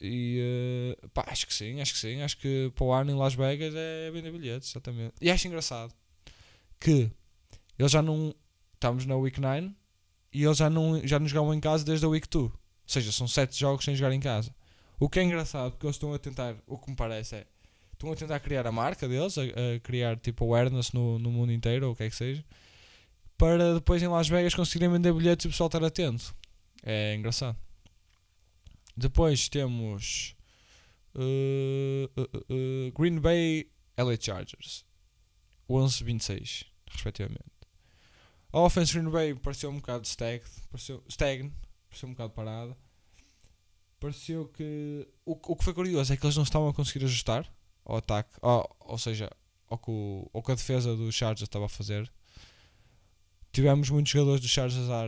E 0.00 0.96
uh, 1.02 1.08
pá, 1.10 1.24
acho 1.28 1.46
que 1.46 1.54
sim, 1.54 1.80
acho 1.80 1.94
que 1.94 1.98
sim. 1.98 2.20
Acho 2.20 2.36
que 2.36 2.70
para 2.74 2.84
o 2.84 2.92
ano 2.92 3.10
em 3.10 3.14
Las 3.14 3.34
Vegas 3.34 3.74
é 3.74 4.10
vender 4.10 4.32
bilhetes, 4.32 4.70
exatamente. 4.70 5.14
E 5.20 5.30
acho 5.30 5.46
engraçado 5.48 5.94
que 6.80 7.10
eles 7.78 7.92
já 7.92 8.02
não. 8.02 8.34
Estamos 8.74 9.06
na 9.06 9.16
Week 9.16 9.40
9 9.40 9.72
e 10.32 10.44
eles 10.44 10.58
já 10.58 10.68
não, 10.68 11.06
já 11.06 11.18
não 11.18 11.26
jogavam 11.26 11.54
em 11.54 11.60
casa 11.60 11.84
desde 11.84 12.04
a 12.04 12.08
Week 12.08 12.28
2. 12.28 12.44
Ou 12.44 12.52
seja, 12.86 13.12
são 13.12 13.26
7 13.26 13.58
jogos 13.58 13.84
sem 13.84 13.94
jogar 13.94 14.12
em 14.12 14.20
casa. 14.20 14.54
O 14.98 15.08
que 15.08 15.20
é 15.20 15.22
engraçado, 15.22 15.72
porque 15.72 15.86
eles 15.86 15.96
estão 15.96 16.12
a 16.12 16.18
tentar, 16.18 16.54
o 16.66 16.76
que 16.76 16.90
me 16.90 16.96
parece 16.96 17.36
é, 17.36 17.46
estão 17.92 18.12
a 18.12 18.16
tentar 18.16 18.40
criar 18.40 18.66
a 18.66 18.72
marca 18.72 19.08
deles, 19.08 19.38
a, 19.38 19.42
a 19.42 19.80
criar 19.82 20.16
tipo 20.18 20.44
awareness 20.44 20.92
no, 20.92 21.18
no 21.18 21.30
mundo 21.30 21.52
inteiro, 21.52 21.86
ou 21.86 21.92
o 21.92 21.96
que 21.96 22.04
é 22.04 22.10
que 22.10 22.16
seja, 22.16 22.44
para 23.38 23.74
depois 23.74 24.02
em 24.02 24.08
Las 24.08 24.28
Vegas 24.28 24.54
conseguirem 24.54 24.92
vender 24.92 25.12
bilhetes 25.12 25.44
e 25.44 25.48
o 25.48 25.50
pessoal 25.50 25.68
estar 25.68 25.82
atento. 25.82 26.34
É 26.82 27.14
engraçado. 27.14 27.56
Depois 28.96 29.48
temos 29.48 30.36
uh, 31.14 32.10
uh, 32.20 32.54
uh, 32.54 32.92
Green 32.92 33.18
Bay 33.18 33.68
LA 33.96 34.16
Chargers 34.20 34.84
11-26, 35.68 36.66
respectivamente. 36.90 37.44
A 38.52 38.60
offense 38.60 38.92
Green 38.92 39.10
Bay 39.10 39.34
pareceu 39.34 39.70
um 39.70 39.76
bocado 39.76 40.06
stagnant, 40.06 40.48
pareceu, 40.70 41.02
stagnant, 41.08 41.52
pareceu 41.88 42.08
um 42.08 42.12
bocado 42.12 42.32
parada. 42.32 42.76
Pareceu 43.98 44.46
que. 44.48 45.08
O, 45.24 45.32
o 45.32 45.56
que 45.56 45.64
foi 45.64 45.74
curioso 45.74 46.12
é 46.12 46.16
que 46.16 46.24
eles 46.24 46.36
não 46.36 46.44
estavam 46.44 46.68
a 46.68 46.74
conseguir 46.74 47.04
ajustar 47.04 47.52
ao 47.84 47.96
ataque, 47.96 48.30
ou, 48.40 48.76
ou 48.80 48.98
seja, 48.98 49.30
ao 49.68 49.78
que, 49.78 49.90
o, 49.90 50.30
ao 50.32 50.42
que 50.42 50.52
a 50.52 50.54
defesa 50.54 50.94
dos 50.94 51.14
Chargers 51.14 51.42
estava 51.42 51.66
a 51.66 51.68
fazer. 51.68 52.10
Tivemos 53.52 53.90
muitos 53.90 54.12
jogadores 54.12 54.40
dos 54.40 54.50
Chargers 54.50 54.88
a, 54.88 55.04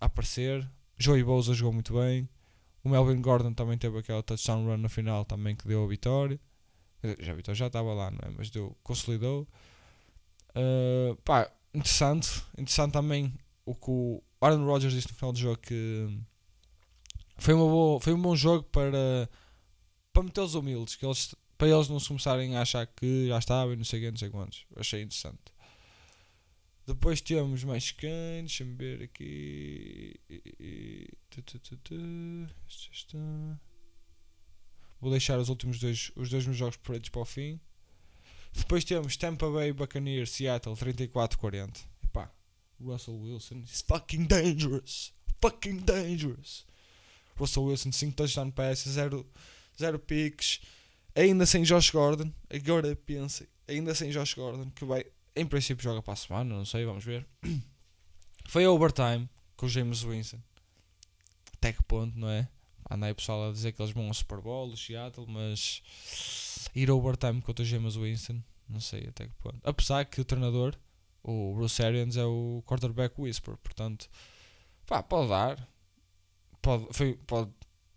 a 0.00 0.06
aparecer. 0.06 0.68
Joey 0.98 1.22
Bosa 1.22 1.54
jogou 1.54 1.72
muito 1.72 1.94
bem. 1.94 2.28
O 2.82 2.88
Melvin 2.88 3.20
Gordon 3.20 3.52
também 3.52 3.76
teve 3.76 3.98
aquela 3.98 4.22
touchdown 4.22 4.64
run 4.64 4.78
no 4.78 4.88
final 4.88 5.24
também 5.24 5.54
que 5.54 5.66
deu 5.66 5.84
a 5.84 5.86
vitória. 5.86 6.40
Já 7.18 7.32
a 7.32 7.36
vitória 7.36 7.54
já 7.54 7.66
estava 7.66 7.92
lá, 7.92 8.10
não 8.10 8.18
é? 8.22 8.30
Mas 8.36 8.50
deu, 8.50 8.76
consolidou. 8.82 9.46
Uh, 10.58 11.14
pá, 11.22 11.50
interessante. 11.72 12.42
Interessante 12.56 12.92
também 12.92 13.32
o 13.64 13.74
que 13.74 13.90
o 13.90 14.22
Aaron 14.40 14.64
Rodgers 14.64 14.92
disse 14.92 15.08
no 15.08 15.14
final 15.14 15.32
do 15.32 15.38
jogo 15.38 15.58
que 15.58 16.18
foi, 17.36 17.54
uma 17.54 17.66
boa, 17.66 18.00
foi 18.00 18.12
um 18.12 18.20
bom 18.20 18.34
jogo 18.34 18.64
para, 18.64 19.30
para 20.12 20.22
meter-los 20.22 20.54
humildes, 20.54 20.96
que 20.96 21.06
eles, 21.06 21.34
para 21.56 21.68
eles 21.68 21.88
não 21.88 22.00
se 22.00 22.08
começarem 22.08 22.56
a 22.56 22.62
achar 22.62 22.86
que 22.86 23.28
já 23.28 23.38
estavam 23.38 23.72
e 23.74 23.76
não 23.76 23.84
sei 23.84 24.00
o 24.00 24.02
que, 24.02 24.10
não 24.10 24.18
sei 24.18 24.30
quantos. 24.30 24.66
Achei 24.76 25.02
interessante. 25.02 25.38
Depois 26.86 27.20
temos 27.20 27.62
mais 27.64 27.92
quem? 27.92 28.40
Deixa-me 28.40 28.74
ver 28.74 29.02
aqui. 29.02 30.18
Vou 35.00 35.10
deixar 35.10 35.38
os 35.38 35.50
últimos 35.50 35.78
dois, 35.78 36.10
os 36.16 36.30
dois 36.30 36.46
meus 36.46 36.56
jogos 36.56 36.76
preferidos 36.76 37.10
para 37.10 37.20
o 37.20 37.24
fim. 37.24 37.60
Depois 38.52 38.84
temos 38.84 39.16
Tampa 39.16 39.50
Bay 39.50 39.72
Buccaneers 39.72 40.30
Seattle 40.30 40.74
34-40. 40.74 41.84
Epá, 42.04 42.30
Russell 42.80 43.14
Wilson 43.14 43.62
is 43.64 43.82
fucking 43.82 44.26
dangerous. 44.26 45.12
Fucking 45.40 45.78
dangerous. 45.78 46.66
Russell 47.38 47.64
Wilson 47.64 47.92
5 47.92 48.16
touchdown 48.16 48.50
passes, 48.50 48.94
0 48.94 49.24
zero 49.78 49.98
picks. 49.98 50.60
Ainda 51.14 51.46
sem 51.46 51.62
Josh 51.62 51.90
Gordon. 51.90 52.32
Agora 52.50 52.94
pensem, 52.96 53.46
ainda 53.66 53.94
sem 53.94 54.10
Josh 54.10 54.34
Gordon, 54.34 54.70
que 54.70 54.84
vai, 54.84 55.04
em 55.34 55.46
princípio, 55.46 55.82
joga 55.82 56.02
para 56.02 56.12
a 56.12 56.16
semana, 56.16 56.54
não 56.54 56.64
sei, 56.64 56.84
vamos 56.84 57.04
ver. 57.04 57.26
Foi 58.46 58.66
overtime 58.66 59.28
com 59.56 59.66
o 59.66 59.68
James 59.68 60.02
Winston. 60.02 60.40
Até 61.54 61.72
que 61.72 61.82
ponto, 61.82 62.16
não 62.18 62.28
é? 62.28 62.48
Anda 62.90 63.06
aí 63.06 63.14
pessoal 63.14 63.48
a 63.48 63.52
dizer 63.52 63.72
que 63.72 63.82
eles 63.82 63.92
vão 63.92 64.06
ao 64.06 64.14
Super 64.14 64.40
Bowl, 64.40 64.68
o 64.68 64.76
Seattle, 64.76 65.26
mas 65.28 65.82
ir 66.74 66.90
overtime 66.90 67.40
contra 67.40 67.62
o 67.62 67.66
James 67.66 67.96
Winston, 67.96 68.42
não 68.68 68.80
sei 68.80 69.06
até 69.08 69.26
que 69.26 69.34
ponto. 69.34 69.60
Apesar 69.64 70.04
que 70.04 70.20
o 70.20 70.24
treinador, 70.24 70.74
o 71.22 71.54
Bruce 71.54 71.82
Arians, 71.82 72.16
é 72.16 72.24
o 72.24 72.62
quarterback 72.66 73.20
whisper, 73.20 73.56
portanto, 73.58 74.08
pá, 74.86 75.02
pode 75.02 75.28
dar. 75.28 75.68
Pode, 76.60 76.86
foi, 76.92 77.14
pode, 77.26 77.50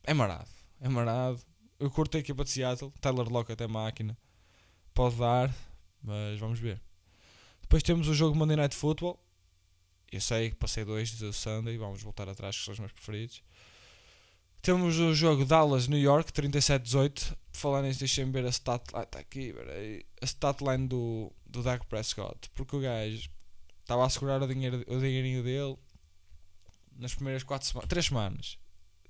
é 0.03 0.13
marado, 0.13 0.49
é 0.79 0.87
marado. 0.87 1.39
Eu 1.79 1.89
curto 1.89 2.15
a 2.15 2.19
equipa 2.19 2.43
de 2.43 2.51
Seattle, 2.51 2.91
Tyler 3.01 3.27
Lockett 3.27 3.61
é 3.63 3.67
máquina, 3.67 4.17
pode 4.93 5.15
dar, 5.17 5.53
mas 6.01 6.39
vamos 6.39 6.59
ver. 6.59 6.81
Depois 7.61 7.83
temos 7.83 8.07
o 8.07 8.13
jogo 8.13 8.35
Monday 8.35 8.57
Night 8.57 8.75
Football. 8.75 9.19
Eu 10.11 10.19
sei 10.19 10.49
que 10.49 10.57
passei 10.57 10.83
dois 10.83 11.17
do 11.17 11.31
Sunday, 11.31 11.77
vamos 11.77 12.03
voltar 12.03 12.27
atrás, 12.27 12.57
que 12.57 12.65
são 12.65 12.73
os 12.73 12.79
meus 12.79 12.91
preferidos. 12.91 13.41
Temos 14.61 14.99
o 14.99 15.11
jogo 15.15 15.43
Dallas-New 15.43 15.99
York, 15.99 16.31
37-18. 16.31 17.35
Falar 17.51 17.81
nisso, 17.81 17.99
deixem-me 17.99 18.31
ver 18.31 18.45
a 18.45 18.51
statline. 18.51 19.03
Está 19.03 19.19
aqui, 19.19 19.53
peraí. 19.53 20.05
A 20.21 20.25
statline 20.25 20.87
do, 20.87 21.31
do 21.47 21.63
Dak 21.63 21.85
Prescott. 21.87 22.47
Porque 22.53 22.75
o 22.75 22.79
gajo 22.79 23.27
estava 23.79 24.05
a 24.05 24.09
segurar 24.09 24.41
o, 24.41 24.47
dinheiro, 24.47 24.83
o 24.87 24.99
dinheirinho 24.99 25.43
dele 25.43 25.75
nas 26.95 27.15
primeiras 27.15 27.41
4 27.41 27.67
semanas, 27.67 27.89
3 27.89 28.05
semanas. 28.05 28.59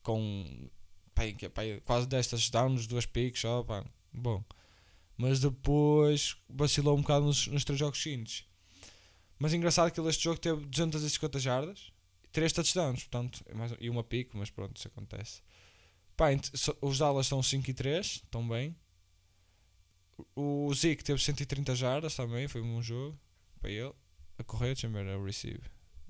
Com 0.01 0.69
pai, 1.13 1.35
pai, 1.53 1.81
quase 1.83 2.07
10 2.07 2.27
touchdowns, 2.27 2.87
2 2.87 3.05
picks. 3.07 3.43
Oh, 3.43 3.65
pá, 3.65 3.83
bom. 4.13 4.41
Mas 5.17 5.41
depois 5.41 6.37
vacilou 6.49 6.97
um 6.97 7.01
bocado 7.01 7.25
nos, 7.25 7.47
nos 7.47 7.65
3 7.65 7.77
jogos 7.77 8.01
seguintes. 8.01 8.45
Mas 9.37 9.53
engraçado 9.53 9.91
que 9.91 9.99
ele 9.99 10.09
este 10.09 10.23
jogo 10.23 10.39
teve 10.39 10.65
250 10.65 11.39
jardas 11.39 11.90
3 12.31 12.53
touchdowns, 12.53 13.03
portanto, 13.03 13.43
é 13.47 13.83
e 13.83 13.89
uma 13.89 14.03
pico, 14.03 14.37
mas 14.37 14.49
pronto, 14.49 14.77
isso 14.77 14.87
acontece. 14.87 15.41
Pá, 16.15 16.27
os 16.81 16.97
Dallas 16.97 17.25
estão 17.25 17.41
5 17.41 17.69
e 17.69 17.73
3, 17.73 18.05
estão 18.05 18.47
bem. 18.47 18.75
O 20.35 20.71
Zeke 20.73 21.03
teve 21.03 21.21
130 21.21 21.75
jardas 21.75 22.15
também, 22.15 22.47
foi 22.47 22.61
um 22.61 22.75
bom 22.75 22.81
jogo 22.81 23.19
para 23.59 23.71
ele. 23.71 23.93
A 24.37 24.43
correr, 24.43 24.75
ver 24.75 25.07
a 25.07 25.23
receive. 25.23 25.63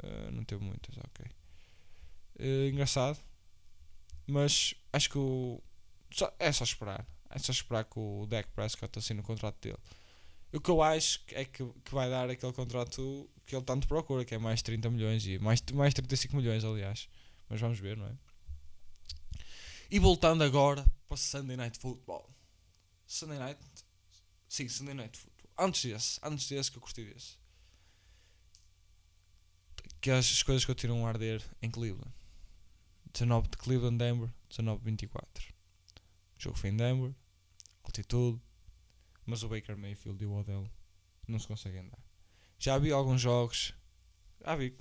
Uh, 0.03 0.31
não 0.31 0.43
teve 0.43 0.63
muitas, 0.63 0.95
ok. 0.97 1.25
Uh, 2.39 2.69
engraçado. 2.69 3.19
Mas 4.27 4.73
acho 4.93 5.09
que 5.09 5.17
o. 5.17 5.61
Só, 6.11 6.33
é 6.39 6.51
só 6.51 6.63
esperar. 6.63 7.05
É 7.29 7.39
só 7.39 7.51
esperar 7.51 7.85
que 7.85 7.99
o 7.99 8.25
Dak 8.27 8.49
Prescott 8.51 8.97
assine 8.97 9.21
o 9.21 9.23
contrato 9.23 9.57
dele. 9.61 9.77
O 10.53 10.59
que 10.59 10.69
eu 10.69 10.81
acho 10.81 11.21
é 11.31 11.45
que, 11.45 11.63
que 11.65 11.93
vai 11.93 12.09
dar 12.09 12.29
aquele 12.29 12.53
contrato 12.53 13.29
que 13.51 13.55
ele 13.57 13.65
tanto 13.65 13.85
procura, 13.85 14.23
que 14.23 14.33
é 14.33 14.37
mais 14.37 14.61
30 14.61 14.89
milhões 14.89 15.25
e 15.25 15.37
mais, 15.37 15.61
mais 15.73 15.93
35 15.93 16.37
milhões, 16.37 16.63
aliás. 16.63 17.09
Mas 17.49 17.59
vamos 17.59 17.77
ver, 17.79 17.97
não 17.97 18.07
é? 18.07 18.15
E 19.89 19.99
voltando 19.99 20.41
agora 20.41 20.89
para 21.05 21.17
Sunday 21.17 21.57
Night 21.57 21.77
Football. 21.77 22.33
Sunday 23.05 23.37
Night. 23.37 23.59
Sim, 24.47 24.69
Sunday 24.69 24.93
Night 24.93 25.17
Football. 25.17 25.49
Antes 25.57 25.83
desse, 25.83 26.19
antes 26.23 26.47
desse 26.47 26.71
que 26.71 26.77
eu 26.77 26.81
curti 26.81 27.03
desse. 27.03 27.35
Que 29.99 30.11
as 30.11 30.41
coisas 30.43 30.63
continuam 30.63 31.05
a 31.05 31.09
arder 31.09 31.43
em 31.61 31.69
Cleveland. 31.69 32.13
19 33.11 33.49
de 33.49 33.57
Cleveland, 33.57 33.97
Denver, 33.97 34.33
19-24. 34.49 35.23
O 36.37 36.41
jogo 36.41 36.57
foi 36.57 36.69
em 36.69 36.77
Denver, 36.77 37.13
altitude, 37.83 38.41
mas 39.25 39.43
o 39.43 39.49
Baker 39.49 39.77
Mayfield 39.77 40.23
e 40.23 40.25
o 40.25 40.39
Odell 40.39 40.71
não 41.27 41.37
se 41.37 41.47
conseguem 41.47 41.85
dar. 41.89 42.00
Já 42.61 42.77
vi 42.77 42.91
alguns 42.91 43.19
jogos. 43.19 43.73
Já 44.45 44.55
vi. 44.55 44.77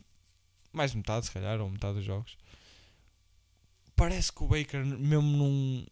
mais 0.71 0.91
de 0.91 0.99
metade, 0.99 1.25
se 1.25 1.33
calhar, 1.33 1.59
ou 1.59 1.71
metade 1.71 1.95
dos 1.95 2.05
jogos. 2.05 2.37
Parece 3.97 4.31
que 4.31 4.45
o 4.45 4.47
Baker 4.47 4.85
mesmo 4.85 5.37
não, 5.37 5.87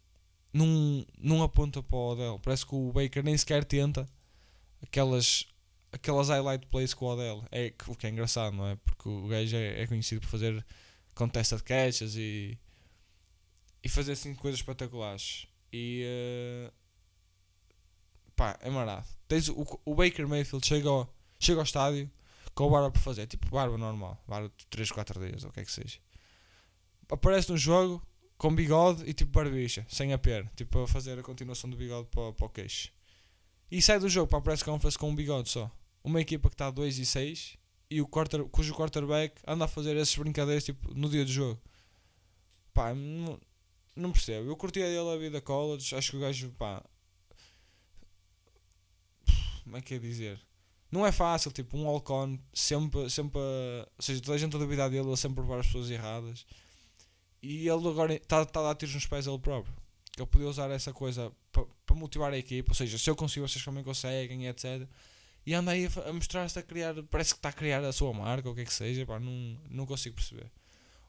não, 0.52 1.06
não 1.18 1.42
aponta 1.42 1.82
para 1.82 1.96
o 1.96 2.12
Odell. 2.12 2.38
Parece 2.40 2.66
que 2.66 2.74
o 2.74 2.92
Baker 2.92 3.24
nem 3.24 3.36
sequer 3.38 3.64
tenta 3.64 4.06
aquelas, 4.82 5.46
aquelas 5.90 6.28
highlight 6.28 6.66
plays 6.66 6.92
com 6.92 7.06
o 7.06 7.08
Odell. 7.08 7.42
É, 7.50 7.72
o 7.86 7.96
que 7.96 8.06
é 8.06 8.10
engraçado, 8.10 8.54
não 8.54 8.66
é? 8.66 8.76
Porque 8.76 9.08
o 9.08 9.26
gajo 9.26 9.56
é, 9.56 9.82
é 9.82 9.86
conhecido 9.86 10.20
por 10.20 10.28
fazer 10.28 10.64
contested 11.14 11.62
catches 11.62 12.16
e, 12.16 12.58
e 13.82 13.88
fazer 13.88 14.12
assim 14.12 14.34
coisas 14.34 14.60
espetaculares. 14.60 15.46
E 15.72 16.04
uh, 16.68 16.72
pá, 18.36 18.58
é 18.60 18.68
marado. 18.68 19.08
Tens 19.26 19.48
o, 19.48 19.80
o 19.86 19.94
Baker 19.94 20.28
Mayfield 20.28 20.66
chega 20.66 20.88
ao, 20.88 21.17
chega 21.38 21.60
ao 21.60 21.64
estádio 21.64 22.10
com 22.54 22.64
o 22.64 22.70
barba 22.70 22.90
para 22.90 23.00
fazer, 23.00 23.26
tipo 23.26 23.48
barba 23.50 23.78
normal, 23.78 24.22
barba 24.26 24.52
de 24.56 24.66
3, 24.66 24.90
4 24.90 25.26
dias, 25.26 25.44
ou 25.44 25.50
o 25.50 25.52
que 25.52 25.60
é 25.60 25.64
que 25.64 25.72
seja. 25.72 25.98
Aparece 27.08 27.50
no 27.50 27.56
jogo 27.56 28.02
com 28.36 28.54
bigode 28.54 29.02
e 29.08 29.12
tipo 29.12 29.30
barbicha, 29.30 29.86
sem 29.88 30.12
a 30.12 30.18
pera, 30.18 30.50
tipo 30.56 30.80
a 30.80 30.88
fazer 30.88 31.18
a 31.18 31.22
continuação 31.22 31.70
do 31.70 31.76
bigode 31.76 32.08
para, 32.08 32.32
para 32.32 32.46
o 32.46 32.48
queixo. 32.50 32.92
E 33.70 33.82
sai 33.82 33.98
do 33.98 34.08
jogo 34.08 34.28
para 34.28 34.38
a 34.38 34.42
press 34.42 34.62
conference 34.62 34.98
com 34.98 35.10
um 35.10 35.14
bigode 35.14 35.48
só. 35.48 35.70
Uma 36.02 36.20
equipa 36.20 36.48
que 36.48 36.54
está 36.54 36.70
2 36.70 36.98
e 36.98 37.06
6 37.06 37.56
e 37.90 38.00
o 38.00 38.06
quarter, 38.06 38.44
cujo 38.44 38.74
quarterback 38.74 39.40
anda 39.46 39.64
a 39.64 39.68
fazer 39.68 39.96
essas 39.96 40.16
brincadeiras 40.16 40.64
tipo, 40.64 40.94
no 40.94 41.08
dia 41.08 41.24
do 41.24 41.30
jogo. 41.30 41.60
Pá, 42.72 42.94
não, 42.94 43.38
não 43.94 44.12
percebo. 44.12 44.48
Eu 44.48 44.56
curti 44.56 44.80
a 44.80 44.86
dele 44.86 45.10
a 45.10 45.16
vida 45.16 45.40
college, 45.40 45.94
acho 45.94 46.12
que 46.12 46.16
o 46.16 46.20
gajo, 46.20 46.50
pá. 46.52 46.82
Como 49.64 49.76
é 49.76 49.82
que 49.82 49.94
é 49.94 49.98
dizer? 49.98 50.40
Não 50.90 51.06
é 51.06 51.12
fácil, 51.12 51.52
tipo, 51.52 51.76
um 51.76 51.86
Alcon 51.86 52.38
sempre, 52.52 53.10
sempre. 53.10 53.38
Ou 53.38 54.02
seja, 54.02 54.20
toda 54.22 54.34
a 54.34 54.38
gente 54.38 54.56
a 54.56 54.58
duvidar 54.58 54.88
dele, 54.88 55.06
ele 55.06 55.16
sempre 55.16 55.36
provar 55.36 55.60
as 55.60 55.66
pessoas 55.66 55.90
erradas. 55.90 56.46
E 57.42 57.68
ele 57.68 57.88
agora 57.88 58.14
está 58.14 58.44
tá 58.44 58.60
a 58.60 58.62
dar 58.64 58.74
tiros 58.74 58.94
nos 58.94 59.06
pés 59.06 59.26
ele 59.26 59.38
próprio. 59.38 59.74
Ele 60.16 60.26
podia 60.26 60.48
usar 60.48 60.70
essa 60.70 60.92
coisa 60.92 61.30
para 61.52 61.94
motivar 61.94 62.32
a 62.32 62.38
equipa. 62.38 62.72
Ou 62.72 62.74
seja, 62.74 62.98
se 62.98 63.08
eu 63.08 63.14
consigo, 63.14 63.46
vocês 63.46 63.64
também 63.64 63.84
conseguem, 63.84 64.46
etc. 64.46 64.88
E 65.46 65.54
anda 65.54 65.72
aí 65.72 65.86
a, 65.86 66.08
a 66.08 66.12
mostrar-se 66.12 66.58
a 66.58 66.62
criar. 66.62 66.94
Parece 67.04 67.34
que 67.34 67.38
está 67.38 67.50
a 67.50 67.52
criar 67.52 67.84
a 67.84 67.92
sua 67.92 68.12
marca, 68.12 68.48
ou 68.48 68.52
o 68.52 68.56
que 68.56 68.62
é 68.62 68.64
que 68.64 68.72
seja. 68.72 69.06
Pá, 69.06 69.20
não, 69.20 69.58
não 69.70 69.86
consigo 69.86 70.16
perceber. 70.16 70.50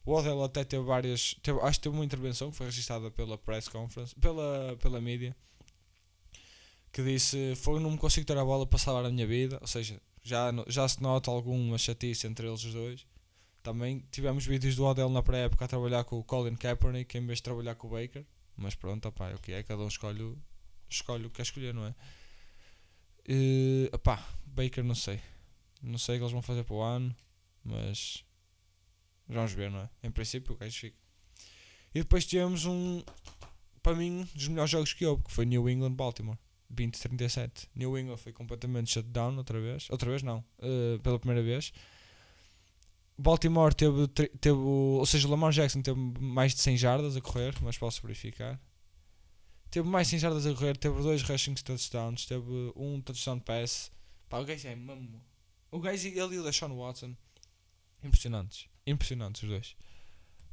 O 0.05 0.13
Odell 0.13 0.43
até 0.43 0.63
teve 0.63 0.83
várias. 0.83 1.35
Teve, 1.41 1.59
acho 1.61 1.79
que 1.79 1.83
teve 1.83 1.95
uma 1.95 2.05
intervenção 2.05 2.51
que 2.51 2.57
foi 2.57 2.67
registrada 2.67 3.09
pela 3.11 3.37
press 3.37 3.67
conference, 3.67 4.15
pela, 4.15 4.77
pela 4.77 5.01
mídia, 5.01 5.35
que 6.91 7.03
disse: 7.03 7.55
Foi, 7.55 7.79
não 7.79 7.91
me 7.91 7.97
consigo 7.97 8.25
ter 8.25 8.37
a 8.37 8.43
bola 8.43 8.65
para 8.65 8.79
salvar 8.79 9.05
a 9.05 9.09
minha 9.09 9.27
vida. 9.27 9.57
Ou 9.61 9.67
seja, 9.67 10.01
já, 10.23 10.51
já 10.67 10.87
se 10.87 11.01
nota 11.01 11.31
alguma 11.31 11.77
chatice 11.77 12.27
entre 12.27 12.47
eles 12.47 12.63
os 12.63 12.73
dois. 12.73 13.05
Também 13.61 14.05
tivemos 14.11 14.45
vídeos 14.45 14.75
do 14.75 14.85
Odell 14.85 15.09
na 15.09 15.21
pré-época 15.21 15.65
a 15.65 15.67
trabalhar 15.67 16.03
com 16.03 16.17
o 16.17 16.23
Colin 16.23 16.55
Kaepernick 16.55 17.17
em 17.17 17.25
vez 17.25 17.39
de 17.39 17.43
trabalhar 17.43 17.75
com 17.75 17.87
o 17.87 17.91
Baker. 17.91 18.25
Mas 18.55 18.75
pronto, 18.75 19.07
opá, 19.07 19.29
é 19.29 19.35
o 19.35 19.39
que 19.39 19.51
é, 19.51 19.63
cada 19.63 19.81
um 19.81 19.87
escolhe, 19.87 20.37
escolhe 20.89 21.25
o 21.25 21.29
que 21.29 21.37
quer 21.37 21.43
escolher, 21.43 21.73
não 21.73 21.85
é? 21.85 21.95
Uh, 23.29 23.95
opá, 23.95 24.25
Baker 24.45 24.83
não 24.83 24.95
sei. 24.95 25.21
Não 25.81 25.97
sei 25.97 26.15
o 26.15 26.17
que 26.17 26.23
eles 26.23 26.33
vão 26.33 26.41
fazer 26.41 26.63
para 26.63 26.75
o 26.75 26.81
ano, 26.81 27.15
mas 27.63 28.23
vamos 29.27 29.53
ver, 29.53 29.71
não 29.71 29.79
é? 29.79 29.89
Em 30.03 30.11
princípio 30.11 30.53
o 30.53 30.57
gajo 30.57 30.77
fica. 30.77 30.97
E 31.93 31.99
depois 31.99 32.25
tivemos 32.25 32.65
um, 32.65 33.01
para 33.81 33.95
mim, 33.95 34.27
dos 34.35 34.47
melhores 34.47 34.71
jogos 34.71 34.93
que 34.93 35.05
houve, 35.05 35.23
que 35.23 35.31
foi 35.31 35.45
New 35.45 35.69
England 35.69 35.93
Baltimore. 35.93 36.37
20-37. 36.73 37.67
New 37.75 37.97
England 37.97 38.17
foi 38.17 38.31
completamente 38.31 38.91
shut 38.91 39.07
down 39.07 39.37
outra 39.37 39.59
vez. 39.59 39.89
Outra 39.89 40.09
vez 40.09 40.23
não, 40.23 40.43
uh, 40.59 40.99
pela 41.01 41.19
primeira 41.19 41.43
vez. 41.43 41.71
Baltimore 43.17 43.73
teve, 43.73 44.07
teve, 44.07 44.57
ou 44.57 45.05
seja, 45.05 45.27
Lamar 45.27 45.51
Jackson 45.51 45.81
teve 45.81 45.99
mais 45.99 46.55
de 46.55 46.61
100 46.61 46.77
jardas 46.77 47.17
a 47.17 47.21
correr, 47.21 47.53
mas 47.61 47.77
posso 47.77 48.01
verificar. 48.01 48.59
Teve 49.69 49.87
mais 49.87 50.07
de 50.07 50.11
100 50.11 50.19
jardas 50.19 50.45
a 50.47 50.53
correr, 50.53 50.77
teve 50.77 51.01
dois 51.01 51.21
rushing 51.21 51.53
touchdowns, 51.55 52.25
teve 52.25 52.71
um 52.75 53.01
touchdown 53.01 53.39
pass. 53.39 53.91
Pá, 54.29 54.39
o 54.39 54.45
gajo 54.45 54.67
é 54.67 54.75
mamo. 54.75 55.21
O 55.69 55.79
gajo, 55.79 56.07
ele 56.07 56.35
e 56.35 56.39
o 56.39 56.43
Deshaun 56.43 56.75
Watson, 56.75 57.15
impressionantes. 58.01 58.67
Impressionantes 58.87 59.43
os 59.43 59.49
dois. 59.49 59.75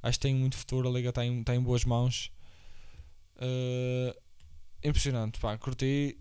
Acho 0.03 0.19
que 0.19 0.23
tem 0.23 0.35
muito 0.35 0.57
futuro, 0.57 0.89
a 0.89 0.93
liga 0.93 1.11
está 1.11 1.25
em, 1.25 1.43
tá 1.45 1.55
em 1.55 1.61
boas 1.61 1.85
mãos. 1.85 2.33
Uh, 3.37 4.15
impressionante, 4.89 5.39
pá, 5.39 5.57
curti. 5.59 6.19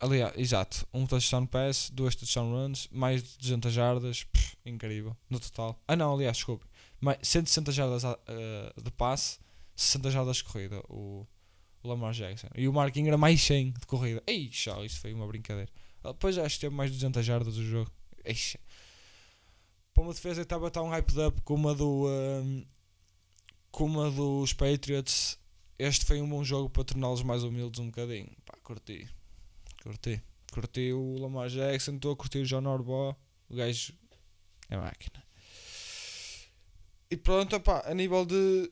Aliás, 0.00 0.34
exato, 0.36 0.86
um 0.92 1.06
touchdown 1.06 1.46
pass, 1.46 1.88
dois 1.90 2.14
touchdown 2.14 2.52
runs, 2.52 2.88
mais 2.90 3.22
de 3.22 3.38
200 3.38 3.72
jardas, 3.72 4.26
incrível, 4.66 5.16
no 5.30 5.40
total. 5.40 5.80
Ah 5.88 5.96
não, 5.96 6.12
aliás, 6.12 6.36
desculpe, 6.36 6.66
mais 7.00 7.18
160 7.22 7.72
jardas 7.72 8.04
uh, 8.04 8.82
de 8.82 8.90
passe, 8.90 9.38
60 9.76 10.10
jardas 10.10 10.36
de 10.38 10.44
corrida, 10.44 10.82
o, 10.90 11.26
Lamar 11.84 12.12
Jackson. 12.12 12.48
E 12.56 12.66
o 12.66 12.72
Mark 12.72 12.96
Ingram 12.96 13.18
mais 13.18 13.40
100 13.42 13.72
de 13.72 13.86
corrida. 13.86 14.22
Eixa, 14.26 14.74
isso 14.84 14.98
foi 15.00 15.12
uma 15.12 15.26
brincadeira. 15.26 15.70
Ah, 16.02 16.12
depois 16.12 16.36
acho 16.38 16.56
que 16.56 16.62
teve 16.62 16.74
mais 16.74 16.90
de 16.90 16.96
200 16.96 17.24
jardas 17.24 17.54
do 17.54 17.64
jogo. 17.64 17.90
Eixa. 18.24 18.58
Para 19.92 20.02
uma 20.02 20.14
defesa 20.14 20.42
estava 20.42 20.70
tão 20.70 20.88
hyped 20.88 21.20
up 21.20 21.40
como 21.42 21.68
a 21.68 21.74
do... 21.74 22.08
Um, 22.08 22.66
como 23.70 24.02
a 24.02 24.10
dos 24.10 24.52
Patriots. 24.52 25.38
Este 25.78 26.04
foi 26.04 26.20
um 26.20 26.28
bom 26.28 26.44
jogo 26.44 26.70
para 26.70 26.84
torná-los 26.84 27.22
mais 27.22 27.42
humildes 27.42 27.80
um 27.80 27.86
bocadinho. 27.86 28.30
Pá, 28.44 28.56
curti. 28.62 29.08
Curti. 29.82 30.22
Curti 30.52 30.92
o 30.92 31.18
Lamar 31.18 31.48
Jackson, 31.48 31.96
estou 31.96 32.12
a 32.12 32.16
curtir 32.16 32.38
o 32.38 32.46
John 32.46 32.64
Orbaugh. 32.66 33.16
O 33.48 33.56
gajo 33.56 33.92
é 34.70 34.76
máquina. 34.76 35.24
E 37.10 37.16
pronto, 37.16 37.56
opá, 37.56 37.82
a 37.86 37.94
nível 37.94 38.24
de 38.24 38.70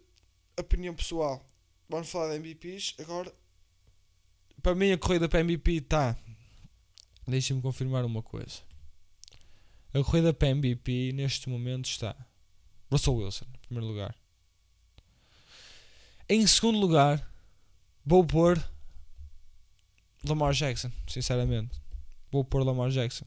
opinião 0.58 0.94
pessoal, 0.94 1.44
vamos 1.88 2.08
falar 2.08 2.30
de 2.30 2.36
MVPs. 2.36 2.94
Agora, 3.00 3.32
para 4.62 4.74
mim, 4.74 4.92
a 4.92 4.98
corrida 4.98 5.28
para 5.28 5.40
MVP 5.40 5.72
está. 5.72 6.16
Deixem-me 7.26 7.62
confirmar 7.62 8.04
uma 8.04 8.22
coisa. 8.22 8.60
A 9.92 10.02
corrida 10.02 10.32
para 10.32 10.48
MVP 10.48 11.12
neste 11.12 11.48
momento 11.48 11.86
está 11.86 12.16
Russell 12.90 13.14
Wilson, 13.16 13.44
em 13.44 13.58
primeiro 13.66 13.86
lugar. 13.86 14.21
Em 16.32 16.46
segundo 16.46 16.78
lugar, 16.78 17.30
vou 18.06 18.24
pôr 18.24 18.58
Lamar 20.24 20.54
Jackson, 20.54 20.90
sinceramente. 21.06 21.78
Vou 22.30 22.42
pôr 22.42 22.64
Lamar 22.64 22.88
Jackson. 22.88 23.26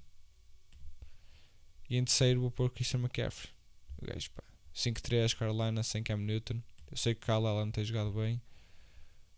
E 1.88 1.98
em 1.98 2.04
terceiro 2.04 2.41
vou 2.41 2.50
pôr 2.50 2.72
Christian 2.72 3.02
McCaffrey. 3.02 3.54
O 4.02 4.08
gajo, 4.08 4.32
pá. 4.32 4.41
5-3 4.74 5.38
Carolina 5.38 5.84
sem 5.84 6.02
Cam 6.02 6.18
Newton. 6.18 6.60
Eu 6.89 6.98
sei 6.98 7.13
que 7.13 7.22
o 7.22 7.26
Kyle 7.28 7.44
não 7.44 7.70
tem 7.70 7.86
jogado 7.86 8.12
bem. 8.12 8.41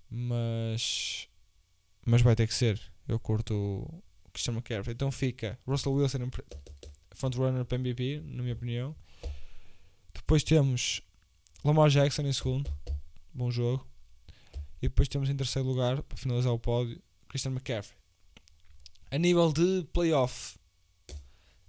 Mas. 0.10 1.28
Mas 2.06 2.22
vai 2.22 2.38
ter 2.38 2.48
que 2.48 2.54
ser. 2.54 2.80
Eu 3.06 3.20
curto 3.20 3.54
o 3.54 4.32
Christian 4.32 4.54
McCaffrey. 4.54 4.94
Então 4.94 5.12
fica 5.12 5.60
Russell 5.68 5.92
Wilson 5.92 6.30
frontrunner 7.16 7.66
para 7.66 7.78
MVP, 7.78 8.22
na 8.24 8.44
minha 8.44 8.56
opinião. 8.56 8.96
Depois 10.14 10.42
temos 10.42 11.02
Lamar 11.66 11.90
Jackson 11.90 12.22
em 12.22 12.32
segundo. 12.32 12.72
Bom 13.38 13.52
jogo. 13.52 13.88
E 14.82 14.90
depois 14.90 15.08
temos 15.08 15.30
em 15.30 15.38
terceiro 15.38 15.68
lugar, 15.68 16.02
para 16.02 16.18
finalizar 16.18 16.52
o 16.52 16.58
pódio, 16.58 17.00
Christian 17.30 17.52
McCaffrey. 17.52 17.96
A 19.12 19.20
nível 19.20 19.54
de 19.54 19.88
playoff. 19.94 20.58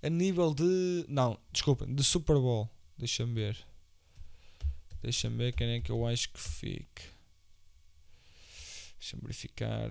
A 0.02 0.08
nível 0.08 0.54
de. 0.54 1.04
Não, 1.10 1.38
desculpa, 1.52 1.86
de 1.86 2.02
Super 2.02 2.36
Bowl. 2.36 2.70
Deixa-me 2.96 3.34
ver. 3.34 3.58
Deixa-me 5.02 5.36
ver 5.36 5.54
quem 5.54 5.68
é 5.72 5.80
que 5.82 5.92
eu 5.92 6.06
acho 6.06 6.32
que 6.32 6.40
fique. 6.40 7.02
Deixa-me 8.98 9.20
verificar 9.24 9.90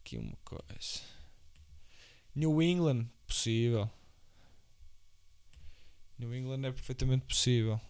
aqui 0.00 0.18
uma 0.18 0.36
coisa. 0.44 1.02
New 2.34 2.60
England, 2.60 3.06
possível. 3.28 3.88
New 6.18 6.34
England 6.34 6.66
é 6.66 6.72
perfeitamente 6.72 7.26
possível. 7.26 7.80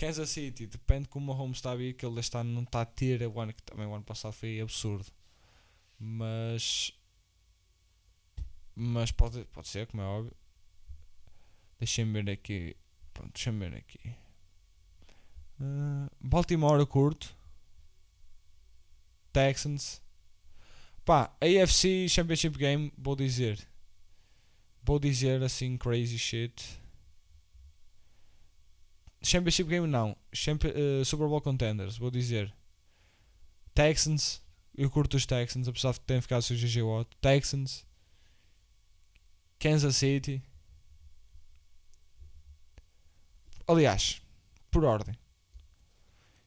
Kansas 0.00 0.30
City, 0.30 0.66
depende 0.66 1.06
como 1.08 1.30
o 1.30 1.36
Mahomes 1.36 1.58
está 1.58 1.72
a 1.72 1.76
vir, 1.76 1.92
que 1.92 2.06
ele 2.06 2.20
ano 2.32 2.50
não 2.50 2.62
está 2.62 2.80
a 2.80 2.86
ter, 2.86 3.20
o 3.26 3.38
ano 3.38 3.52
que 3.52 3.62
também 3.62 3.86
o 3.86 3.94
ano 3.94 4.02
passado 4.02 4.32
foi 4.32 4.58
absurdo. 4.58 5.04
Mas 5.98 6.90
mas 8.74 9.12
pode, 9.12 9.44
pode 9.52 9.68
ser, 9.68 9.86
como 9.88 10.02
é 10.02 10.06
óbvio. 10.06 10.34
Deixem-me 11.78 12.22
ver 12.22 12.32
aqui. 12.32 12.74
Pronto, 13.12 13.30
deixem-me 13.34 13.68
ver 13.68 13.76
aqui. 13.76 14.14
Uh, 15.60 16.08
Baltimore 16.18 16.80
eu 16.80 16.86
curto. 16.86 17.36
Texans. 19.34 20.00
Pá, 21.04 21.30
AFC 21.42 22.08
Championship 22.08 22.56
Game, 22.56 22.90
vou 22.96 23.14
dizer. 23.14 23.68
Vou 24.82 24.98
dizer 24.98 25.42
assim, 25.42 25.76
crazy 25.76 26.18
shit. 26.18 26.79
Championship 29.22 29.68
Game 29.68 29.86
não. 29.86 30.16
Champion, 30.32 30.70
uh, 30.70 31.04
Super 31.04 31.28
Bowl 31.28 31.40
Contenders, 31.40 31.96
vou 31.96 32.10
dizer. 32.10 32.52
Texans. 33.74 34.42
Eu 34.76 34.88
curto 34.88 35.16
os 35.16 35.26
Texans, 35.26 35.68
apesar 35.68 35.92
de 35.92 36.00
terem 36.00 36.22
ficado 36.22 36.42
sem 36.42 36.56
GG 36.56 36.82
Watt. 36.82 37.10
Texans. 37.20 37.84
Kansas 39.58 39.96
City. 39.96 40.42
aliás, 43.70 44.20
por 44.70 44.84
ordem. 44.84 45.14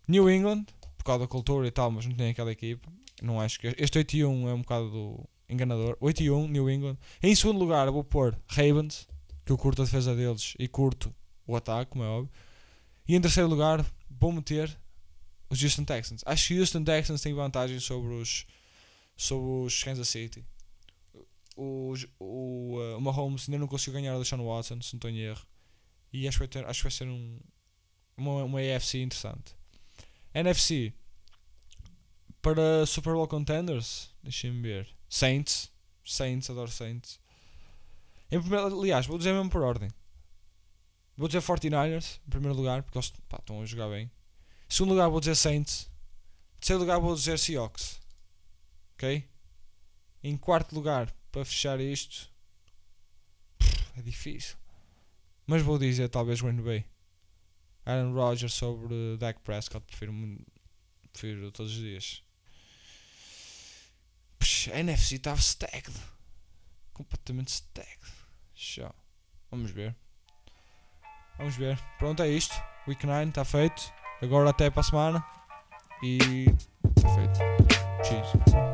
New 0.07 0.29
England, 0.29 0.65
por 0.97 1.05
causa 1.05 1.21
da 1.21 1.27
cultura 1.27 1.65
e 1.65 1.71
tal, 1.71 1.89
mas 1.89 2.05
não 2.05 2.15
tem 2.15 2.31
aquela 2.31 2.51
equipa. 2.51 2.91
Não 3.21 3.39
acho 3.39 3.59
que 3.59 3.73
este 3.77 3.97
8 3.97 4.17
e 4.17 4.25
1 4.25 4.49
é 4.49 4.53
um 4.53 4.61
bocado 4.61 5.29
enganador. 5.47 5.97
8 6.01 6.23
e 6.23 6.29
1, 6.29 6.47
New 6.49 6.69
England. 6.69 6.97
Em 7.21 7.33
segundo 7.33 7.59
lugar, 7.59 7.89
vou 7.89 8.03
pôr 8.03 8.37
Ravens, 8.47 9.07
que 9.45 9.51
eu 9.51 9.57
curto 9.57 9.81
a 9.81 9.85
defesa 9.85 10.13
deles 10.13 10.53
e 10.59 10.67
curto 10.67 11.13
o 11.47 11.55
ataque, 11.55 11.91
como 11.91 12.03
é 12.03 12.07
óbvio. 12.07 12.33
E 13.07 13.15
em 13.15 13.21
terceiro 13.21 13.49
lugar, 13.49 13.85
vou 14.09 14.31
meter 14.31 14.75
os 15.49 15.61
Houston 15.61 15.83
Texans. 15.83 16.23
Acho 16.25 16.47
que 16.47 16.53
os 16.55 16.59
Houston 16.61 16.83
Texans 16.83 17.21
têm 17.21 17.33
vantagem 17.33 17.79
sobre 17.79 18.13
os, 18.13 18.45
sobre 19.15 19.65
os 19.65 19.83
Kansas 19.83 20.09
City. 20.09 20.43
O, 21.55 21.93
o, 22.19 22.77
o 22.97 23.01
Mahomes 23.01 23.47
ainda 23.47 23.59
não 23.59 23.67
conseguiu 23.67 23.93
ganhar 23.93 24.15
o 24.15 24.19
Deshaun 24.19 24.45
Watson, 24.45 24.81
se 24.81 24.93
não 24.93 24.97
estou 24.97 25.09
em 25.09 25.19
erro. 25.19 25.45
E 26.11 26.27
acho 26.27 26.37
que 26.37 26.39
vai, 26.39 26.47
ter, 26.47 26.65
acho 26.65 26.79
que 26.79 26.83
vai 26.83 26.91
ser 26.91 27.07
um, 27.07 27.39
uma, 28.17 28.43
uma 28.43 28.59
AFC 28.59 29.01
interessante. 29.01 29.55
NFC 30.33 30.93
para 32.41 32.85
Super 32.85 33.13
Bowl 33.13 33.27
Contenders, 33.27 34.09
deixem-me 34.23 34.61
ver. 34.61 34.87
Saints, 35.07 35.71
Saints, 36.03 36.49
adoro 36.49 36.71
Saints. 36.71 37.19
Em 38.31 38.39
primeiro, 38.39 38.79
aliás, 38.79 39.05
vou 39.05 39.17
dizer 39.17 39.33
mesmo 39.33 39.49
por 39.49 39.61
ordem. 39.61 39.89
Vou 41.15 41.27
dizer 41.27 41.41
49ers 41.41 42.19
em 42.25 42.29
primeiro 42.29 42.55
lugar, 42.55 42.83
porque 42.83 42.97
eles 42.97 43.11
pá, 43.29 43.37
estão 43.39 43.61
a 43.61 43.65
jogar 43.65 43.89
bem. 43.89 44.05
Em 44.05 44.11
segundo 44.67 44.91
lugar, 44.91 45.09
vou 45.09 45.19
dizer 45.19 45.35
Saints. 45.35 45.89
Em 46.55 46.59
terceiro 46.59 46.81
lugar, 46.81 46.99
vou 46.99 47.15
dizer 47.15 47.37
Seahawks. 47.37 47.99
Ok? 48.95 49.27
Em 50.23 50.37
quarto 50.37 50.73
lugar, 50.73 51.13
para 51.31 51.45
fechar 51.45 51.79
isto, 51.79 52.31
é 53.95 54.01
difícil. 54.01 54.55
Mas 55.45 55.61
vou 55.61 55.77
dizer 55.77 56.09
talvez 56.09 56.41
Green 56.41 56.61
Bay. 56.61 56.85
Aaron 57.85 58.13
Rodgers 58.13 58.53
sobre 58.53 59.17
Dak 59.17 59.41
Prescott, 59.41 59.85
prefiro, 59.85 60.13
prefiro 61.11 61.51
todos 61.51 61.73
os 61.73 61.79
dias. 61.79 62.23
Puxa, 64.39 64.73
a 64.73 64.79
NFC 64.79 65.15
estava 65.15 65.39
stacked. 65.39 65.93
Completamente 66.93 67.49
stacked. 67.49 68.11
Show. 68.55 68.93
Vamos 69.51 69.71
ver. 69.71 69.95
Vamos 71.37 71.55
ver. 71.55 71.79
Pronto, 71.97 72.21
é 72.23 72.27
isto. 72.27 72.55
Week 72.87 73.05
9 73.05 73.29
está 73.29 73.45
feito. 73.45 73.81
Agora 74.21 74.49
até 74.49 74.69
para 74.69 74.81
a 74.81 74.83
semana. 74.83 75.25
E. 76.03 76.45
Está 76.97 77.09
feito. 77.15 77.39
Cheers. 78.03 78.72